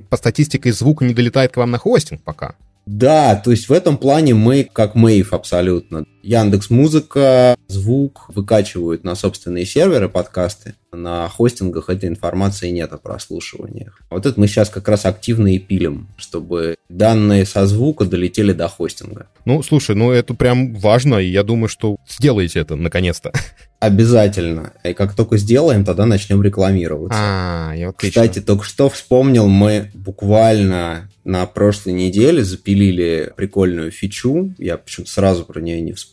по 0.08 0.16
статистике 0.16 0.72
звука 0.72 1.04
не 1.04 1.12
долетает 1.12 1.50
к 1.50 1.56
вам 1.56 1.72
на 1.72 1.78
хостинг 1.78 2.22
пока? 2.22 2.54
Да, 2.86 3.36
то 3.36 3.50
есть 3.52 3.68
в 3.68 3.72
этом 3.72 3.96
плане 3.96 4.34
мы 4.34 4.68
как 4.70 4.94
Мэйв 4.94 5.32
абсолютно. 5.32 6.04
Яндекс 6.22 6.70
Музыка, 6.70 7.56
звук 7.66 8.26
выкачивают 8.28 9.02
на 9.02 9.14
собственные 9.16 9.66
серверы 9.66 10.08
подкасты. 10.08 10.74
На 10.92 11.28
хостингах 11.28 11.88
этой 11.88 12.08
информации 12.08 12.70
нет 12.70 12.92
о 12.92 12.98
прослушиваниях. 12.98 14.00
Вот 14.10 14.26
это 14.26 14.38
мы 14.38 14.46
сейчас 14.46 14.68
как 14.68 14.88
раз 14.88 15.04
активно 15.04 15.54
и 15.54 15.58
пилим, 15.58 16.08
чтобы 16.16 16.76
данные 16.88 17.44
со 17.46 17.66
звука 17.66 18.04
долетели 18.04 18.52
до 18.52 18.68
хостинга. 18.68 19.26
Ну, 19.44 19.62
слушай, 19.62 19.96
ну 19.96 20.10
это 20.12 20.34
прям 20.34 20.74
важно, 20.74 21.16
и 21.16 21.28
я 21.28 21.42
думаю, 21.42 21.68
что 21.68 21.96
сделаете 22.08 22.60
это 22.60 22.76
наконец-то. 22.76 23.32
Обязательно. 23.80 24.74
И 24.84 24.92
как 24.92 25.16
только 25.16 25.38
сделаем, 25.38 25.84
тогда 25.84 26.06
начнем 26.06 26.40
рекламироваться. 26.40 27.18
А, 27.20 27.72
я 27.74 27.90
Кстати, 27.90 28.40
только 28.40 28.64
что 28.64 28.88
вспомнил, 28.88 29.48
мы 29.48 29.90
буквально 29.92 31.08
на 31.24 31.46
прошлой 31.46 31.92
неделе 31.94 32.44
запилили 32.44 33.32
прикольную 33.36 33.90
фичу. 33.90 34.54
Я 34.58 34.76
почему-то 34.76 35.10
сразу 35.10 35.44
про 35.44 35.60
нее 35.60 35.80
не 35.80 35.92
вспомнил. 35.92 36.11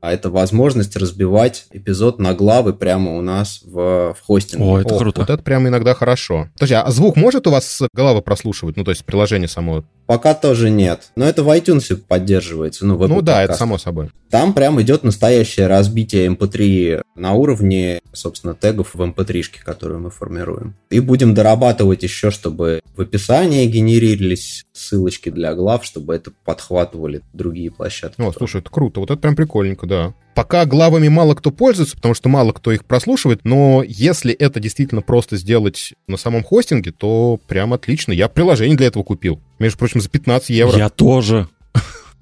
А 0.00 0.12
это 0.12 0.30
возможность 0.30 0.96
разбивать 0.96 1.66
эпизод 1.70 2.18
на 2.18 2.34
главы 2.34 2.72
прямо 2.72 3.16
у 3.16 3.22
нас 3.22 3.60
в, 3.64 4.14
в 4.14 4.26
хостинге. 4.26 4.64
О, 4.64 4.80
это 4.80 4.94
О, 4.94 4.98
круто. 4.98 5.20
Вот 5.20 5.30
это 5.30 5.42
прям 5.42 5.66
иногда 5.68 5.94
хорошо. 5.94 6.48
Подожди, 6.54 6.74
а 6.74 6.90
звук 6.90 7.16
может 7.16 7.46
у 7.46 7.50
вас 7.50 7.82
головы 7.92 8.22
прослушивать? 8.22 8.76
Ну, 8.76 8.84
то 8.84 8.90
есть 8.90 9.04
приложение 9.04 9.48
само? 9.48 9.84
Пока 10.08 10.32
тоже 10.32 10.70
нет. 10.70 11.10
Но 11.16 11.26
это 11.26 11.42
в 11.42 11.48
iTunes 11.50 11.94
поддерживается. 11.94 12.86
Ну, 12.86 12.96
ну 13.06 13.20
да, 13.20 13.42
это 13.44 13.52
само 13.52 13.76
собой. 13.76 14.08
Там 14.30 14.54
прям 14.54 14.80
идет 14.80 15.04
настоящее 15.04 15.66
разбитие 15.66 16.28
MP3 16.28 16.94
эм 16.94 17.02
на 17.14 17.34
уровне, 17.34 18.00
собственно, 18.14 18.54
тегов 18.54 18.94
в 18.94 19.02
MP3, 19.02 19.36
эм 19.36 19.44
которые 19.62 19.98
мы 19.98 20.08
формируем. 20.08 20.74
И 20.88 21.00
будем 21.00 21.34
дорабатывать 21.34 22.04
еще, 22.04 22.30
чтобы 22.30 22.80
в 22.96 23.02
описании 23.02 23.66
генерировались 23.66 24.64
ссылочки 24.72 25.28
для 25.28 25.54
глав, 25.54 25.84
чтобы 25.84 26.14
это 26.14 26.32
подхватывали 26.42 27.20
другие 27.34 27.70
площадки. 27.70 28.18
О, 28.18 28.32
слушай, 28.32 28.62
это 28.62 28.70
круто. 28.70 29.00
Вот 29.00 29.10
это 29.10 29.20
прям 29.20 29.36
прикольненько, 29.36 29.86
да. 29.86 30.14
Пока 30.34 30.64
главами 30.64 31.08
мало 31.08 31.34
кто 31.34 31.50
пользуется, 31.50 31.96
потому 31.96 32.14
что 32.14 32.30
мало 32.30 32.52
кто 32.52 32.72
их 32.72 32.86
прослушивает, 32.86 33.40
но 33.44 33.84
если 33.86 34.32
это 34.32 34.58
действительно 34.58 35.02
просто 35.02 35.36
сделать 35.36 35.92
на 36.06 36.16
самом 36.16 36.44
хостинге, 36.44 36.92
то 36.92 37.38
прям 37.46 37.74
отлично. 37.74 38.12
Я 38.12 38.28
приложение 38.28 38.76
для 38.76 38.86
этого 38.86 39.02
купил. 39.02 39.40
Между 39.58 39.78
прочим, 39.78 40.00
за 40.00 40.08
15 40.08 40.50
евро. 40.50 40.78
Я 40.78 40.88
тоже. 40.88 41.48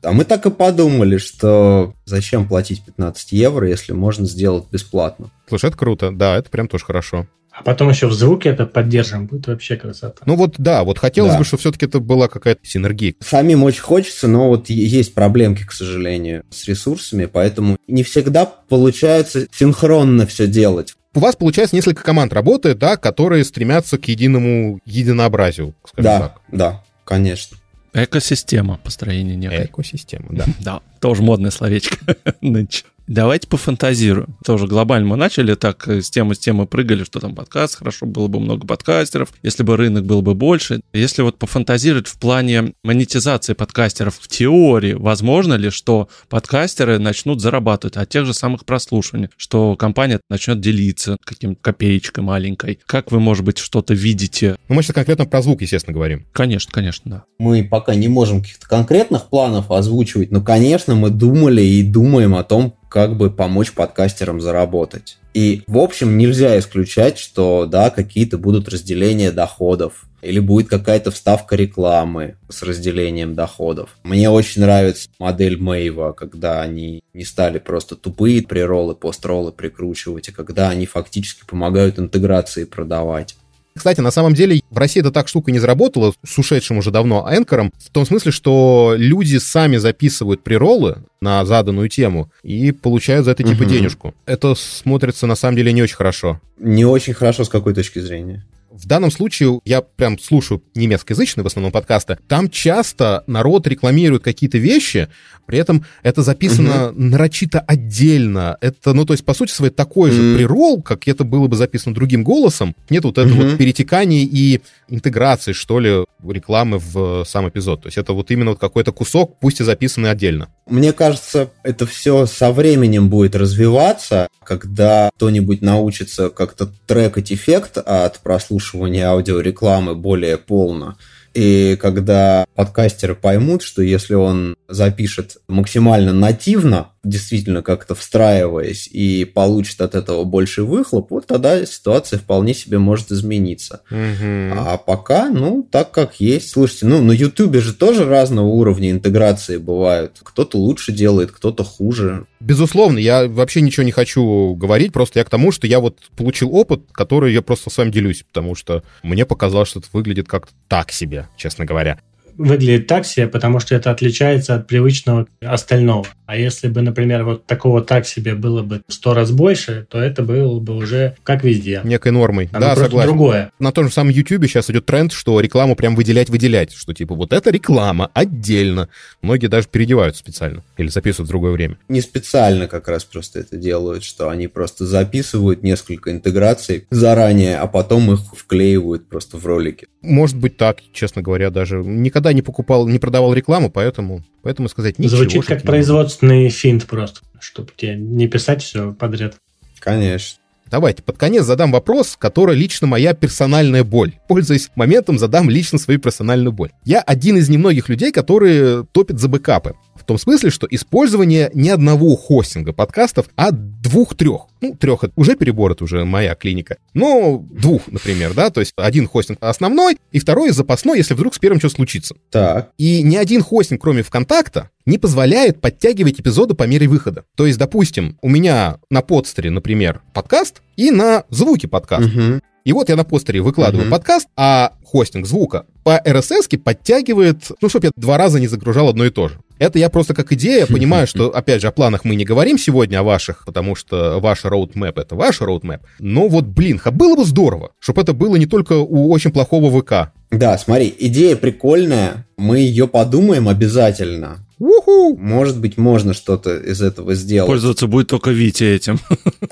А 0.02 0.12
мы 0.12 0.24
так 0.24 0.46
и 0.46 0.50
подумали, 0.50 1.18
что 1.18 1.94
зачем 2.04 2.46
платить 2.46 2.84
15 2.84 3.32
евро, 3.32 3.68
если 3.68 3.92
можно 3.92 4.26
сделать 4.26 4.64
бесплатно. 4.70 5.30
Слушай, 5.48 5.70
это 5.70 5.78
круто, 5.78 6.10
да, 6.12 6.36
это 6.36 6.48
прям 6.48 6.68
тоже 6.68 6.84
хорошо. 6.84 7.26
А 7.50 7.62
потом 7.62 7.88
еще 7.88 8.06
в 8.06 8.12
звуке 8.12 8.50
это 8.50 8.66
поддержим, 8.66 9.26
будет 9.26 9.46
вообще 9.46 9.76
красота. 9.76 10.22
Ну 10.26 10.36
вот 10.36 10.56
да, 10.58 10.84
вот 10.84 10.98
хотелось 10.98 11.32
да. 11.32 11.38
бы, 11.38 11.44
чтобы 11.44 11.62
все-таки 11.62 11.86
это 11.86 12.00
была 12.00 12.28
какая-то 12.28 12.60
синергия. 12.64 13.14
Самим 13.20 13.62
очень 13.62 13.80
хочется, 13.80 14.28
но 14.28 14.48
вот 14.48 14.68
есть 14.68 15.14
проблемки, 15.14 15.64
к 15.64 15.72
сожалению, 15.72 16.44
с 16.50 16.68
ресурсами, 16.68 17.24
поэтому 17.24 17.78
не 17.88 18.02
всегда 18.02 18.44
получается 18.44 19.46
синхронно 19.50 20.26
все 20.26 20.46
делать. 20.46 20.94
У 21.14 21.18
вас, 21.18 21.34
получается, 21.34 21.74
несколько 21.74 22.02
команд 22.02 22.34
работает, 22.34 22.78
да, 22.78 22.98
которые 22.98 23.42
стремятся 23.42 23.96
к 23.96 24.06
единому 24.06 24.80
единообразию, 24.84 25.74
скажем 25.86 26.04
да, 26.04 26.20
так. 26.20 26.40
Да, 26.52 26.82
конечно. 27.06 27.56
Экосистема 27.94 28.76
построения 28.76 29.36
некой. 29.36 29.64
Экосистема, 29.64 30.26
да. 30.30 30.44
Да, 30.60 30.82
тоже 31.00 31.22
модное 31.22 31.50
словечко 31.50 31.96
нынче. 32.42 32.84
Давайте 33.08 33.46
пофантазируем. 33.46 34.36
Тоже 34.44 34.66
глобально 34.66 35.06
мы 35.06 35.16
начали 35.16 35.54
так 35.54 35.86
э, 35.86 36.02
с 36.02 36.10
темы 36.10 36.34
с 36.34 36.40
темы 36.40 36.66
прыгали, 36.66 37.04
что 37.04 37.20
там 37.20 37.36
подкаст, 37.36 37.76
хорошо 37.76 38.04
было 38.04 38.26
бы 38.26 38.40
много 38.40 38.66
подкастеров, 38.66 39.32
если 39.44 39.62
бы 39.62 39.76
рынок 39.76 40.04
был 40.04 40.22
бы 40.22 40.34
больше. 40.34 40.80
Если 40.92 41.22
вот 41.22 41.38
пофантазировать 41.38 42.08
в 42.08 42.18
плане 42.18 42.72
монетизации 42.82 43.52
подкастеров 43.52 44.16
в 44.20 44.26
теории, 44.26 44.94
возможно 44.94 45.54
ли, 45.54 45.70
что 45.70 46.08
подкастеры 46.28 46.98
начнут 46.98 47.40
зарабатывать 47.40 47.96
от 47.96 48.08
тех 48.08 48.26
же 48.26 48.34
самых 48.34 48.64
прослушиваний, 48.64 49.28
что 49.36 49.76
компания 49.76 50.18
начнет 50.28 50.60
делиться 50.60 51.16
каким-то 51.22 51.62
копеечкой 51.62 52.24
маленькой? 52.24 52.80
Как 52.86 53.12
вы, 53.12 53.20
может 53.20 53.44
быть, 53.44 53.58
что-то 53.58 53.94
видите? 53.94 54.56
Ну, 54.68 54.74
мы 54.74 54.82
сейчас 54.82 54.96
конкретно 54.96 55.26
про 55.26 55.42
звук, 55.42 55.62
естественно, 55.62 55.94
говорим. 55.94 56.26
Конечно, 56.32 56.72
конечно, 56.72 57.08
да. 57.08 57.24
Мы 57.38 57.62
пока 57.62 57.94
не 57.94 58.08
можем 58.08 58.40
каких-то 58.42 58.66
конкретных 58.66 59.28
планов 59.28 59.70
озвучивать, 59.70 60.32
но, 60.32 60.40
конечно, 60.40 60.96
мы 60.96 61.10
думали 61.10 61.62
и 61.62 61.84
думаем 61.84 62.34
о 62.34 62.42
том, 62.42 62.74
как 62.88 63.16
бы 63.16 63.30
помочь 63.30 63.72
подкастерам 63.72 64.40
заработать. 64.40 65.18
И, 65.34 65.62
в 65.66 65.78
общем, 65.78 66.16
нельзя 66.16 66.58
исключать, 66.58 67.18
что, 67.18 67.66
да, 67.66 67.90
какие-то 67.90 68.38
будут 68.38 68.68
разделения 68.68 69.32
доходов, 69.32 70.06
или 70.22 70.38
будет 70.40 70.68
какая-то 70.68 71.10
вставка 71.10 71.56
рекламы 71.56 72.36
с 72.48 72.62
разделением 72.62 73.34
доходов. 73.34 73.90
Мне 74.02 74.30
очень 74.30 74.62
нравится 74.62 75.08
модель 75.18 75.58
Мэйва, 75.58 76.12
когда 76.12 76.62
они 76.62 77.02
не 77.14 77.24
стали 77.24 77.58
просто 77.58 77.96
тупые 77.96 78.42
приролы, 78.42 78.94
постролы 78.94 79.52
прикручивать, 79.52 80.28
а 80.28 80.32
когда 80.32 80.68
они 80.68 80.86
фактически 80.86 81.44
помогают 81.46 81.98
интеграции 81.98 82.64
продавать. 82.64 83.36
Кстати, 83.76 84.00
на 84.00 84.10
самом 84.10 84.34
деле 84.34 84.62
в 84.70 84.78
России 84.78 85.00
это 85.00 85.12
так 85.12 85.28
штука 85.28 85.52
не 85.52 85.58
заработала 85.58 86.14
с 86.26 86.38
ушедшим 86.38 86.78
уже 86.78 86.90
давно 86.90 87.28
энкором, 87.30 87.72
в 87.78 87.90
том 87.90 88.06
смысле, 88.06 88.32
что 88.32 88.94
люди 88.96 89.36
сами 89.36 89.76
записывают 89.76 90.42
приролы 90.42 90.98
на 91.20 91.44
заданную 91.44 91.88
тему 91.88 92.30
и 92.42 92.72
получают 92.72 93.26
за 93.26 93.32
это 93.32 93.42
типа 93.42 93.62
угу. 93.62 93.70
денежку. 93.70 94.14
Это 94.24 94.54
смотрится 94.54 95.26
на 95.26 95.34
самом 95.34 95.56
деле 95.56 95.72
не 95.72 95.82
очень 95.82 95.96
хорошо. 95.96 96.40
Не 96.58 96.84
очень 96.84 97.12
хорошо 97.12 97.44
с 97.44 97.48
какой 97.48 97.74
точки 97.74 97.98
зрения? 97.98 98.44
В 98.76 98.86
данном 98.86 99.10
случае 99.10 99.60
я 99.64 99.80
прям 99.80 100.18
слушаю 100.18 100.62
немецкоязычные 100.74 101.44
в 101.44 101.46
основном 101.46 101.72
подкасты. 101.72 102.18
Там 102.28 102.50
часто 102.50 103.24
народ 103.26 103.66
рекламирует 103.66 104.22
какие-то 104.22 104.58
вещи, 104.58 105.08
при 105.46 105.58
этом 105.58 105.84
это 106.02 106.22
записано 106.22 106.88
угу. 106.88 107.00
нарочито 107.00 107.60
отдельно. 107.60 108.58
Это, 108.60 108.92
ну, 108.92 109.04
то 109.04 109.14
есть, 109.14 109.24
по 109.24 109.32
сути 109.32 109.52
своей, 109.52 109.72
такой 109.72 110.10
же 110.10 110.36
прирол, 110.36 110.82
как 110.82 111.06
это 111.08 111.24
было 111.24 111.46
бы 111.46 111.56
записано 111.56 111.94
другим 111.94 112.24
голосом. 112.24 112.74
Нет 112.90 113.04
вот 113.04 113.18
этого 113.18 113.38
угу. 113.38 113.48
вот 113.50 113.58
перетекания 113.58 114.28
и 114.30 114.60
интеграции, 114.88 115.52
что 115.52 115.78
ли, 115.78 116.04
рекламы 116.28 116.78
в 116.78 117.24
сам 117.24 117.48
эпизод. 117.48 117.82
То 117.82 117.86
есть 117.86 117.98
это 117.98 118.12
вот 118.12 118.30
именно 118.30 118.50
вот 118.50 118.58
какой-то 118.58 118.92
кусок, 118.92 119.38
пусть 119.38 119.60
и 119.60 119.64
записанный 119.64 120.10
отдельно. 120.10 120.48
Мне 120.66 120.92
кажется, 120.92 121.50
это 121.62 121.86
все 121.86 122.26
со 122.26 122.50
временем 122.50 123.08
будет 123.08 123.36
развиваться, 123.36 124.28
когда 124.44 125.10
кто-нибудь 125.14 125.62
научится 125.62 126.28
как-то 126.30 126.68
трекать 126.86 127.32
эффект 127.32 127.78
от 127.78 128.18
прослушивания 128.20 128.65
аудиорекламы 128.74 129.94
более 129.94 130.38
полно. 130.38 130.96
И 131.34 131.76
когда 131.80 132.46
подкастеры 132.54 133.14
поймут, 133.14 133.62
что 133.62 133.82
если 133.82 134.14
он 134.14 134.56
запишет 134.68 135.36
максимально 135.48 136.14
нативно, 136.14 136.92
действительно 137.08 137.62
как-то 137.62 137.94
встраиваясь 137.94 138.88
и 138.88 139.24
получит 139.24 139.80
от 139.80 139.94
этого 139.94 140.24
больше 140.24 140.62
выхлоп, 140.62 141.10
вот 141.10 141.26
тогда 141.26 141.64
ситуация 141.64 142.18
вполне 142.18 142.54
себе 142.54 142.78
может 142.78 143.10
измениться. 143.12 143.82
Угу. 143.90 144.58
А 144.58 144.76
пока, 144.76 145.28
ну, 145.28 145.66
так 145.70 145.90
как 145.90 146.20
есть. 146.20 146.50
Слушайте, 146.50 146.86
ну, 146.86 147.02
на 147.02 147.12
Ютубе 147.12 147.60
же 147.60 147.72
тоже 147.72 148.04
разного 148.04 148.46
уровня 148.46 148.90
интеграции 148.90 149.56
бывают. 149.56 150.18
Кто-то 150.22 150.58
лучше 150.58 150.92
делает, 150.92 151.30
кто-то 151.30 151.64
хуже. 151.64 152.26
Безусловно, 152.40 152.98
я 152.98 153.26
вообще 153.26 153.60
ничего 153.60 153.84
не 153.84 153.92
хочу 153.92 154.54
говорить, 154.54 154.92
просто 154.92 155.18
я 155.18 155.24
к 155.24 155.30
тому, 155.30 155.52
что 155.52 155.66
я 155.66 155.80
вот 155.80 155.98
получил 156.16 156.54
опыт, 156.54 156.82
который 156.92 157.32
я 157.32 157.42
просто 157.42 157.70
с 157.70 157.78
вами 157.78 157.90
делюсь, 157.90 158.24
потому 158.26 158.54
что 158.54 158.82
мне 159.02 159.24
показалось, 159.24 159.68
что 159.68 159.80
это 159.80 159.88
выглядит 159.92 160.28
как-то 160.28 160.52
так 160.68 160.92
себе, 160.92 161.28
честно 161.36 161.64
говоря 161.64 161.98
выглядит 162.36 162.86
так 162.86 163.06
себе, 163.06 163.26
потому 163.26 163.60
что 163.60 163.74
это 163.74 163.90
отличается 163.90 164.54
от 164.54 164.66
привычного 164.66 165.26
остального. 165.40 166.06
А 166.26 166.36
если 166.36 166.68
бы, 166.68 166.82
например, 166.82 167.24
вот 167.24 167.46
такого 167.46 167.82
так 167.82 168.06
себе 168.06 168.34
было 168.34 168.62
бы 168.62 168.82
сто 168.88 169.14
раз 169.14 169.30
больше, 169.30 169.86
то 169.88 169.98
это 169.98 170.22
было 170.22 170.58
бы 170.58 170.76
уже 170.76 171.16
как 171.22 171.44
везде. 171.44 171.80
Некой 171.84 172.12
нормой. 172.12 172.48
Оно 172.52 172.66
да, 172.66 172.76
согласен. 172.76 173.08
другое. 173.08 173.52
На 173.58 173.70
том 173.70 173.86
же 173.86 173.92
самом 173.92 174.10
YouTube 174.10 174.44
сейчас 174.46 174.68
идет 174.70 174.86
тренд, 174.86 175.12
что 175.12 175.38
рекламу 175.40 175.76
прям 175.76 175.94
выделять-выделять, 175.94 176.72
что 176.72 176.92
типа 176.92 177.14
вот 177.14 177.32
это 177.32 177.50
реклама 177.50 178.10
отдельно. 178.12 178.88
Многие 179.22 179.46
даже 179.46 179.68
переодеваются 179.68 180.20
специально 180.20 180.64
или 180.76 180.88
записывают 180.88 181.28
в 181.28 181.30
другое 181.30 181.52
время. 181.52 181.78
Не 181.88 182.00
специально 182.00 182.66
как 182.66 182.88
раз 182.88 183.04
просто 183.04 183.40
это 183.40 183.56
делают, 183.56 184.02
что 184.02 184.28
они 184.28 184.48
просто 184.48 184.84
записывают 184.84 185.62
несколько 185.62 186.10
интеграций 186.10 186.86
заранее, 186.90 187.56
а 187.56 187.68
потом 187.68 188.12
их 188.12 188.20
вклеивают 188.34 189.08
просто 189.08 189.36
в 189.36 189.46
ролики. 189.46 189.86
Может 190.02 190.36
быть 190.36 190.56
так, 190.56 190.78
честно 190.92 191.22
говоря, 191.22 191.50
даже 191.50 191.76
никогда 191.78 192.25
не 192.32 192.42
покупал, 192.42 192.86
не 192.86 192.98
продавал 192.98 193.32
рекламу, 193.34 193.70
поэтому, 193.70 194.22
поэтому 194.42 194.68
сказать 194.68 194.98
ничего. 194.98 195.16
Звучит 195.16 195.44
как 195.44 195.62
производственный 195.62 196.48
финт 196.48 196.86
просто, 196.86 197.20
чтобы 197.40 197.70
тебе 197.76 197.96
не 197.96 198.28
писать 198.28 198.62
все 198.62 198.92
подряд. 198.92 199.36
Конечно. 199.78 200.40
Давайте 200.68 201.02
под 201.02 201.16
конец 201.16 201.44
задам 201.44 201.70
вопрос, 201.70 202.16
который 202.18 202.56
лично 202.56 202.88
моя 202.88 203.14
персональная 203.14 203.84
боль. 203.84 204.14
Пользуясь 204.28 204.68
моментом, 204.74 205.16
задам 205.18 205.48
лично 205.48 205.78
свою 205.78 206.00
персональную 206.00 206.52
боль. 206.52 206.70
Я 206.84 207.00
один 207.00 207.36
из 207.36 207.48
немногих 207.48 207.88
людей, 207.88 208.10
которые 208.10 208.84
топят 208.90 209.20
за 209.20 209.28
бэкапы. 209.28 209.74
В 209.98 210.04
том 210.04 210.18
смысле, 210.18 210.50
что 210.50 210.66
использование 210.70 211.50
не 211.54 211.70
одного 211.70 212.16
хостинга 212.16 212.72
подкастов, 212.72 213.26
а 213.36 213.50
двух-трех. 213.50 214.42
Ну, 214.60 214.74
трех 214.74 215.04
это 215.04 215.12
уже 215.16 215.36
перебор, 215.36 215.72
это 215.72 215.84
уже 215.84 216.04
моя 216.04 216.34
клиника. 216.34 216.76
Но 216.94 217.44
двух, 217.50 217.88
например, 217.88 218.34
да, 218.34 218.50
то 218.50 218.60
есть 218.60 218.72
один 218.76 219.06
хостинг 219.06 219.38
основной, 219.40 219.98
и 220.12 220.18
второй 220.18 220.50
запасной, 220.50 220.98
если 220.98 221.14
вдруг 221.14 221.34
с 221.34 221.38
первым 221.38 221.58
что 221.58 221.68
случится. 221.68 222.14
Так. 222.30 222.70
И 222.78 223.02
ни 223.02 223.16
один 223.16 223.42
хостинг, 223.42 223.80
кроме 223.80 224.02
ВКонтакта, 224.02 224.70
не 224.86 224.98
позволяет 224.98 225.60
подтягивать 225.60 226.20
эпизоды 226.20 226.54
по 226.54 226.64
мере 226.64 226.88
выхода. 226.88 227.24
То 227.36 227.46
есть, 227.46 227.58
допустим, 227.58 228.18
у 228.22 228.28
меня 228.28 228.78
на 228.90 229.02
подстере, 229.02 229.50
например, 229.50 230.02
подкаст 230.12 230.62
и 230.76 230.90
на 230.90 231.24
звуке 231.30 231.68
подкаст. 231.68 232.06
Угу. 232.06 232.40
И 232.66 232.72
вот 232.72 232.88
я 232.88 232.96
на 232.96 233.04
постере 233.04 233.40
выкладываю 233.42 233.86
uh-huh. 233.86 233.92
подкаст, 233.92 234.26
а 234.36 234.72
хостинг 234.84 235.24
звука 235.24 235.66
по 235.84 236.02
RSS 236.04 236.58
подтягивает, 236.58 237.52
ну, 237.60 237.68
чтобы 237.68 237.86
я 237.86 237.90
два 237.94 238.18
раза 238.18 238.40
не 238.40 238.48
загружал 238.48 238.88
одно 238.88 239.04
и 239.04 239.10
то 239.10 239.28
же. 239.28 239.38
Это 239.58 239.78
я 239.78 239.88
просто 239.88 240.14
как 240.14 240.32
идея 240.32 240.66
понимаю, 240.70 241.06
что, 241.06 241.30
опять 241.30 241.62
же, 241.62 241.68
о 241.68 241.72
планах 241.72 242.04
мы 242.04 242.14
не 242.14 242.24
говорим 242.24 242.58
сегодня, 242.58 243.00
о 243.00 243.02
ваших, 243.02 243.44
потому 243.44 243.74
что 243.74 244.20
ваш 244.20 244.44
роудмэп— 244.44 244.98
это 245.00 245.14
ваш 245.14 245.40
роудмэп. 245.40 245.82
Но 245.98 246.28
вот, 246.28 246.44
блин, 246.44 246.80
было 246.92 247.16
бы 247.16 247.24
здорово, 247.24 247.72
чтобы 247.78 248.02
это 248.02 248.12
было 248.12 248.36
не 248.36 248.46
только 248.46 248.74
у 248.74 249.10
очень 249.10 249.32
плохого 249.32 249.70
ВК. 249.80 250.12
Да, 250.30 250.58
смотри, 250.58 250.94
идея 250.98 251.36
прикольная, 251.36 252.26
мы 252.36 252.58
ее 252.58 252.88
подумаем 252.88 253.48
обязательно. 253.48 254.45
Уху! 254.58 255.16
Может 255.16 255.60
быть, 255.60 255.76
можно 255.76 256.14
что-то 256.14 256.56
из 256.56 256.80
этого 256.80 257.14
сделать. 257.14 257.48
Пользоваться 257.48 257.86
будет 257.86 258.08
только 258.08 258.30
Витя 258.30 258.64
этим. 258.64 258.98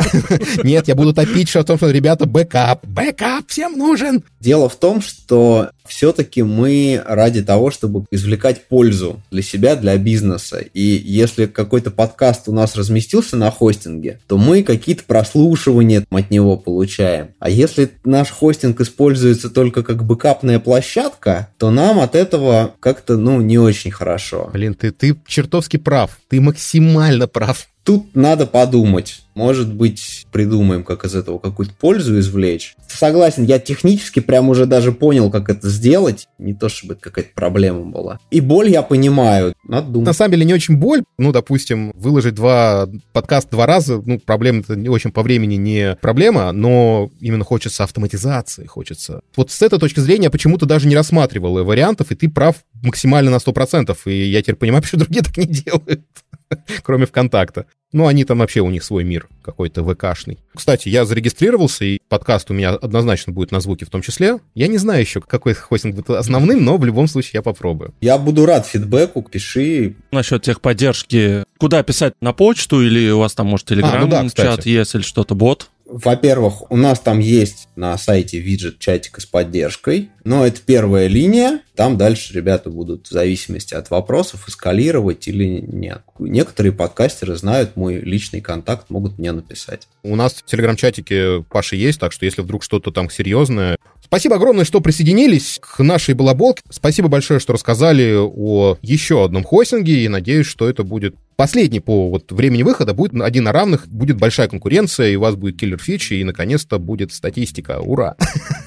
Нет, 0.65 0.89
я 0.89 0.95
буду 0.95 1.13
топить, 1.13 1.55
о 1.55 1.63
том, 1.63 1.77
что, 1.77 1.91
ребята, 1.91 2.27
бэкап, 2.27 2.87
бэкап 2.87 3.49
всем 3.49 3.77
нужен. 3.77 4.23
Дело 4.41 4.69
в 4.69 4.77
том, 4.77 5.03
что 5.03 5.71
все-таки 5.87 6.43
мы 6.43 7.03
ради 7.07 7.43
того, 7.43 7.71
чтобы 7.71 8.07
извлекать 8.11 8.67
пользу 8.69 9.21
для 9.31 9.43
себя, 9.43 9.77
для 9.77 9.97
бизнеса. 9.99 10.59
И 10.59 10.81
если 10.81 11.47
какой-то 11.47 11.91
подкаст 11.91 12.49
у 12.49 12.53
нас 12.53 12.75
разместился 12.75 13.37
на 13.37 13.51
хостинге, 13.51 14.21
то 14.27 14.39
мы 14.39 14.63
какие-то 14.63 15.05
прослушивания 15.05 16.05
от 16.11 16.31
него 16.31 16.57
получаем. 16.57 17.29
А 17.39 17.51
если 17.51 17.91
наш 18.05 18.31
хостинг 18.31 18.81
используется 18.81 19.51
только 19.51 19.83
как 19.83 20.05
бэкапная 20.05 20.59
площадка, 20.59 21.49
то 21.59 21.71
нам 21.71 22.01
от 22.01 22.15
этого 22.15 22.75
как-то, 22.81 23.17
ну, 23.17 23.41
не 23.41 23.59
очень 23.59 23.91
хорошо. 23.91 24.51
Блин, 24.53 24.75
ты, 24.75 24.94
ты 24.99 25.17
чертовски 25.27 25.79
прав. 25.79 26.19
Ты 26.29 26.41
максимально 26.41 27.29
прав. 27.29 27.69
Тут 27.85 28.17
надо 28.17 28.47
подумать. 28.47 29.21
Может 29.35 29.75
быть, 29.75 30.27
придумаем, 30.33 30.85
как 30.85 31.05
из 31.05 31.15
этого 31.15 31.39
какую-то 31.39 31.75
пользу 31.79 32.19
извлечь. 32.19 32.77
Согласен, 32.89 33.45
я 33.45 33.59
технически 33.59 34.21
прям 34.21 34.49
уже 34.49 34.65
даже 34.65 34.91
понял, 34.91 35.31
как 35.31 35.51
это 35.51 35.69
сделать. 35.69 36.29
Не 36.39 36.55
то, 36.55 36.71
чтобы 36.71 36.95
какая-то 36.95 37.31
проблема 37.35 37.81
была. 37.81 38.21
И 38.31 38.41
боль 38.41 38.71
я 38.71 38.83
понимаю. 38.83 39.53
Надо 39.69 39.89
думать. 39.89 40.07
На 40.07 40.13
самом 40.15 40.33
деле 40.33 40.47
не 40.47 40.55
очень 40.55 40.77
боль. 40.77 41.03
Ну, 41.19 41.31
допустим, 41.33 41.93
выложить 41.95 42.35
два 42.35 42.89
подкаста 43.13 43.51
два 43.51 43.67
раза, 43.67 44.01
ну, 44.05 44.19
проблема 44.19 44.61
это 44.61 44.77
не 44.77 44.89
очень 44.89 45.11
по 45.13 45.23
времени 45.23 45.57
не 45.57 45.97
проблема, 46.01 46.53
но 46.53 47.11
именно 47.21 47.45
хочется 47.45 47.85
автоматизации, 47.85 48.65
хочется. 48.65 49.21
Вот 49.37 49.51
с 49.51 49.61
этой 49.61 49.79
точки 49.79 50.01
зрения 50.01 50.25
я 50.25 50.31
почему-то 50.31 50.65
даже 50.65 50.89
не 50.89 50.95
рассматривал 50.95 51.63
вариантов, 51.65 52.13
и 52.13 52.15
ты 52.15 52.31
прав 52.31 52.57
максимально 52.83 53.31
на 53.31 53.37
100%. 53.37 53.95
И 54.07 54.31
я 54.31 54.41
теперь 54.41 54.57
понимаю, 54.57 54.83
почему 54.85 55.01
другие 55.01 55.23
так 55.23 55.37
не 55.37 55.47
делают. 55.47 56.03
кроме 56.83 57.07
ВКонтакта. 57.07 57.67
Ну, 57.93 58.09
они 58.09 58.25
там 58.25 58.39
вообще, 58.39 58.61
у 58.61 58.71
них 58.71 58.83
свой 58.83 59.05
мир 59.05 59.29
какой-то 59.41 59.85
ВКшный. 59.85 60.39
Кстати, 60.53 60.89
я 60.89 61.05
зарегистрировался, 61.05 61.85
и 61.85 61.99
подкаст 62.09 62.51
у 62.51 62.55
меня 62.55 62.71
однозначно 62.71 63.33
будет 63.33 63.53
на 63.53 63.61
звуке 63.61 63.87
в 63.87 63.91
том 63.91 64.03
числе. 64.03 64.41
Я 64.55 64.67
не 64.67 64.79
знаю 64.79 65.01
еще, 65.01 65.21
какой 65.21 65.55
хостинг 65.55 65.95
будет 65.95 66.11
основным, 66.11 66.65
но 66.65 66.77
в 66.77 66.85
любом 66.85 67.07
случае 67.07 67.31
я 67.35 67.43
попробую. 67.43 67.95
Я 68.01 68.19
буду 68.19 68.47
рад 68.47 68.67
фидбэку, 68.67 69.23
пиши. 69.23 69.95
Насчет 70.11 70.43
техподдержки, 70.43 71.45
куда 71.59 71.85
писать, 71.85 72.15
на 72.21 72.33
почту 72.33 72.83
или 72.83 73.11
у 73.11 73.21
вас 73.21 73.35
там, 73.35 73.47
может, 73.47 73.69
телеграм, 73.69 73.95
а, 73.95 73.99
ну 74.01 74.09
да, 74.09 74.29
чат 74.29 74.67
есть 74.67 74.95
или 74.97 75.03
что-то, 75.03 75.37
бот? 75.37 75.71
Во-первых, 75.87 76.71
у 76.73 76.77
нас 76.77 76.99
там 76.99 77.21
есть 77.21 77.69
на 77.77 77.97
сайте 77.99 78.41
виджет 78.41 78.79
чатика 78.81 79.21
с 79.21 79.27
поддержкой, 79.27 80.11
но 80.25 80.47
это 80.47 80.61
первая 80.65 81.07
линия. 81.07 81.61
Там 81.77 81.99
дальше 81.99 82.33
ребята 82.33 82.71
будут 82.71 83.09
в 83.09 83.11
зависимости 83.11 83.75
от 83.75 83.91
вопросов 83.91 84.49
эскалировать 84.49 85.29
или 85.29 85.61
нет. 85.61 86.03
Некоторые 86.19 86.73
подкастеры 86.73 87.37
знают 87.37 87.77
мой 87.77 87.97
личный 87.97 88.41
контакт, 88.41 88.91
могут 88.91 89.19
мне 89.19 89.33
написать. 89.33 89.87
У 90.03 90.17
нас 90.17 90.35
в 90.35 90.45
телеграм-чатике 90.45 91.45
Паша 91.51 91.77
есть, 91.77 92.01
так 92.01 92.13
что 92.13 92.25
если 92.25 92.43
вдруг 92.43 92.63
что-то 92.63 92.91
там 92.91 93.11
серьезное... 93.11 93.77
Спасибо 94.03 94.37
огромное, 94.37 94.65
что 94.65 94.81
присоединились 94.81 95.59
к 95.61 95.83
нашей 95.83 96.15
балаболке. 96.15 96.63
Спасибо 96.71 97.09
большое, 97.09 97.41
что 97.41 97.53
рассказали 97.53 98.15
о 98.17 98.79
еще 98.81 99.25
одном 99.25 99.45
хостинге, 99.45 100.05
и 100.05 100.09
надеюсь, 100.09 100.47
что 100.47 100.69
это 100.69 100.85
будет 100.85 101.17
последний 101.37 101.81
по 101.81 102.11
вот 102.11 102.31
времени 102.31 102.63
выхода, 102.63 102.95
будет 102.95 103.21
один 103.21 103.45
на 103.45 103.53
равных, 103.53 103.89
будет 103.89 104.19
большая 104.19 104.49
конкуренция, 104.49 105.09
и 105.09 105.17
у 105.17 105.21
вас 105.21 105.35
будет 105.35 105.59
киллер 105.59 105.79
фичи, 105.79 106.15
и 106.15 106.25
наконец-то 106.25 106.79
будет 106.79 107.13
статистика. 107.13 107.81
Ура! 107.81 108.17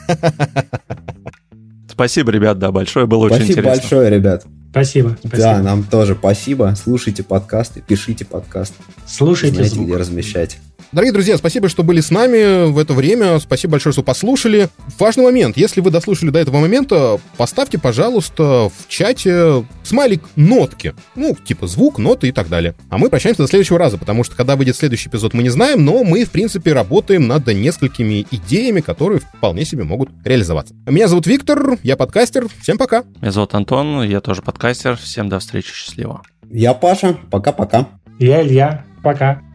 Спасибо, 1.90 2.32
ребят, 2.32 2.60
да, 2.60 2.72
большое, 2.72 3.06
было 3.06 3.28
спасибо 3.28 3.44
очень 3.44 3.52
интересно. 3.54 3.76
Спасибо 3.76 3.96
большое, 4.00 4.18
ребят. 4.18 4.46
Спасибо, 4.72 5.18
спасибо. 5.20 5.38
Да, 5.38 5.62
нам 5.64 5.84
тоже 5.84 6.16
спасибо. 6.16 6.74
Слушайте 6.82 7.24
подкасты, 7.24 7.82
пишите 7.86 8.26
подкасты. 8.26 8.76
Слушайте 9.06 9.56
Знаете, 9.56 9.76
звук. 9.76 9.88
где 9.88 9.98
размещать. 9.98 10.60
Дорогие 10.94 11.12
друзья, 11.12 11.38
спасибо, 11.38 11.68
что 11.68 11.84
были 11.84 12.00
с 12.00 12.12
нами 12.12 12.72
в 12.72 12.78
это 12.78 12.94
время. 12.94 13.40
Спасибо 13.40 13.74
большое, 13.74 13.92
что 13.92 14.04
послушали. 14.04 14.70
Важный 14.98 15.26
момент. 15.26 15.58
Если 15.58 15.82
вы 15.82 15.92
дослушали 15.92 16.30
до 16.30 16.40
этого 16.40 16.60
момента, 16.60 17.20
поставьте, 17.36 17.78
пожалуйста, 17.78 18.70
в 18.70 18.88
чате 18.88 19.66
смайлик 19.84 20.24
нотки. 20.38 20.96
Ну, 21.16 21.36
типа 21.36 21.68
звук, 21.68 21.98
ноты 22.00 22.30
и 22.30 22.32
так 22.32 22.48
далее. 22.48 22.74
А 22.90 22.98
мы 22.98 23.10
прощаемся 23.10 23.42
до 23.42 23.50
следующего 23.50 23.78
раза, 23.78 23.98
потому 23.98 24.24
что 24.24 24.36
когда 24.36 24.56
выйдет 24.56 24.78
следующий 24.78 25.10
эпизод, 25.10 25.34
мы 25.34 25.44
не 25.44 25.50
знаем, 25.50 25.84
но 25.84 26.06
мы, 26.06 26.24
в 26.24 26.32
принципе, 26.32 26.72
работаем 26.72 27.28
над 27.28 27.46
несколькими 27.48 28.26
идеями, 28.32 28.80
которые 28.80 29.20
вполне 29.20 29.66
себе 29.66 29.84
могут 29.84 30.10
реализоваться. 30.24 30.74
Меня 30.86 31.10
зовут 31.10 31.28
Виктор, 31.28 31.78
я 31.84 31.98
подкастер. 31.98 32.48
Всем 32.62 32.78
пока. 32.78 33.04
Меня 33.22 33.32
зовут 33.32 33.54
Антон, 33.54 34.04
я 34.04 34.22
тоже 34.22 34.42
подкастер. 34.42 34.96
Всем 34.96 35.28
до 35.28 35.40
встречи, 35.40 35.74
счастливо. 35.74 36.22
Я 36.50 36.74
Паша, 36.74 37.18
пока-пока. 37.30 37.90
Я 38.20 38.42
Илья, 38.42 38.86
пока. 39.04 39.47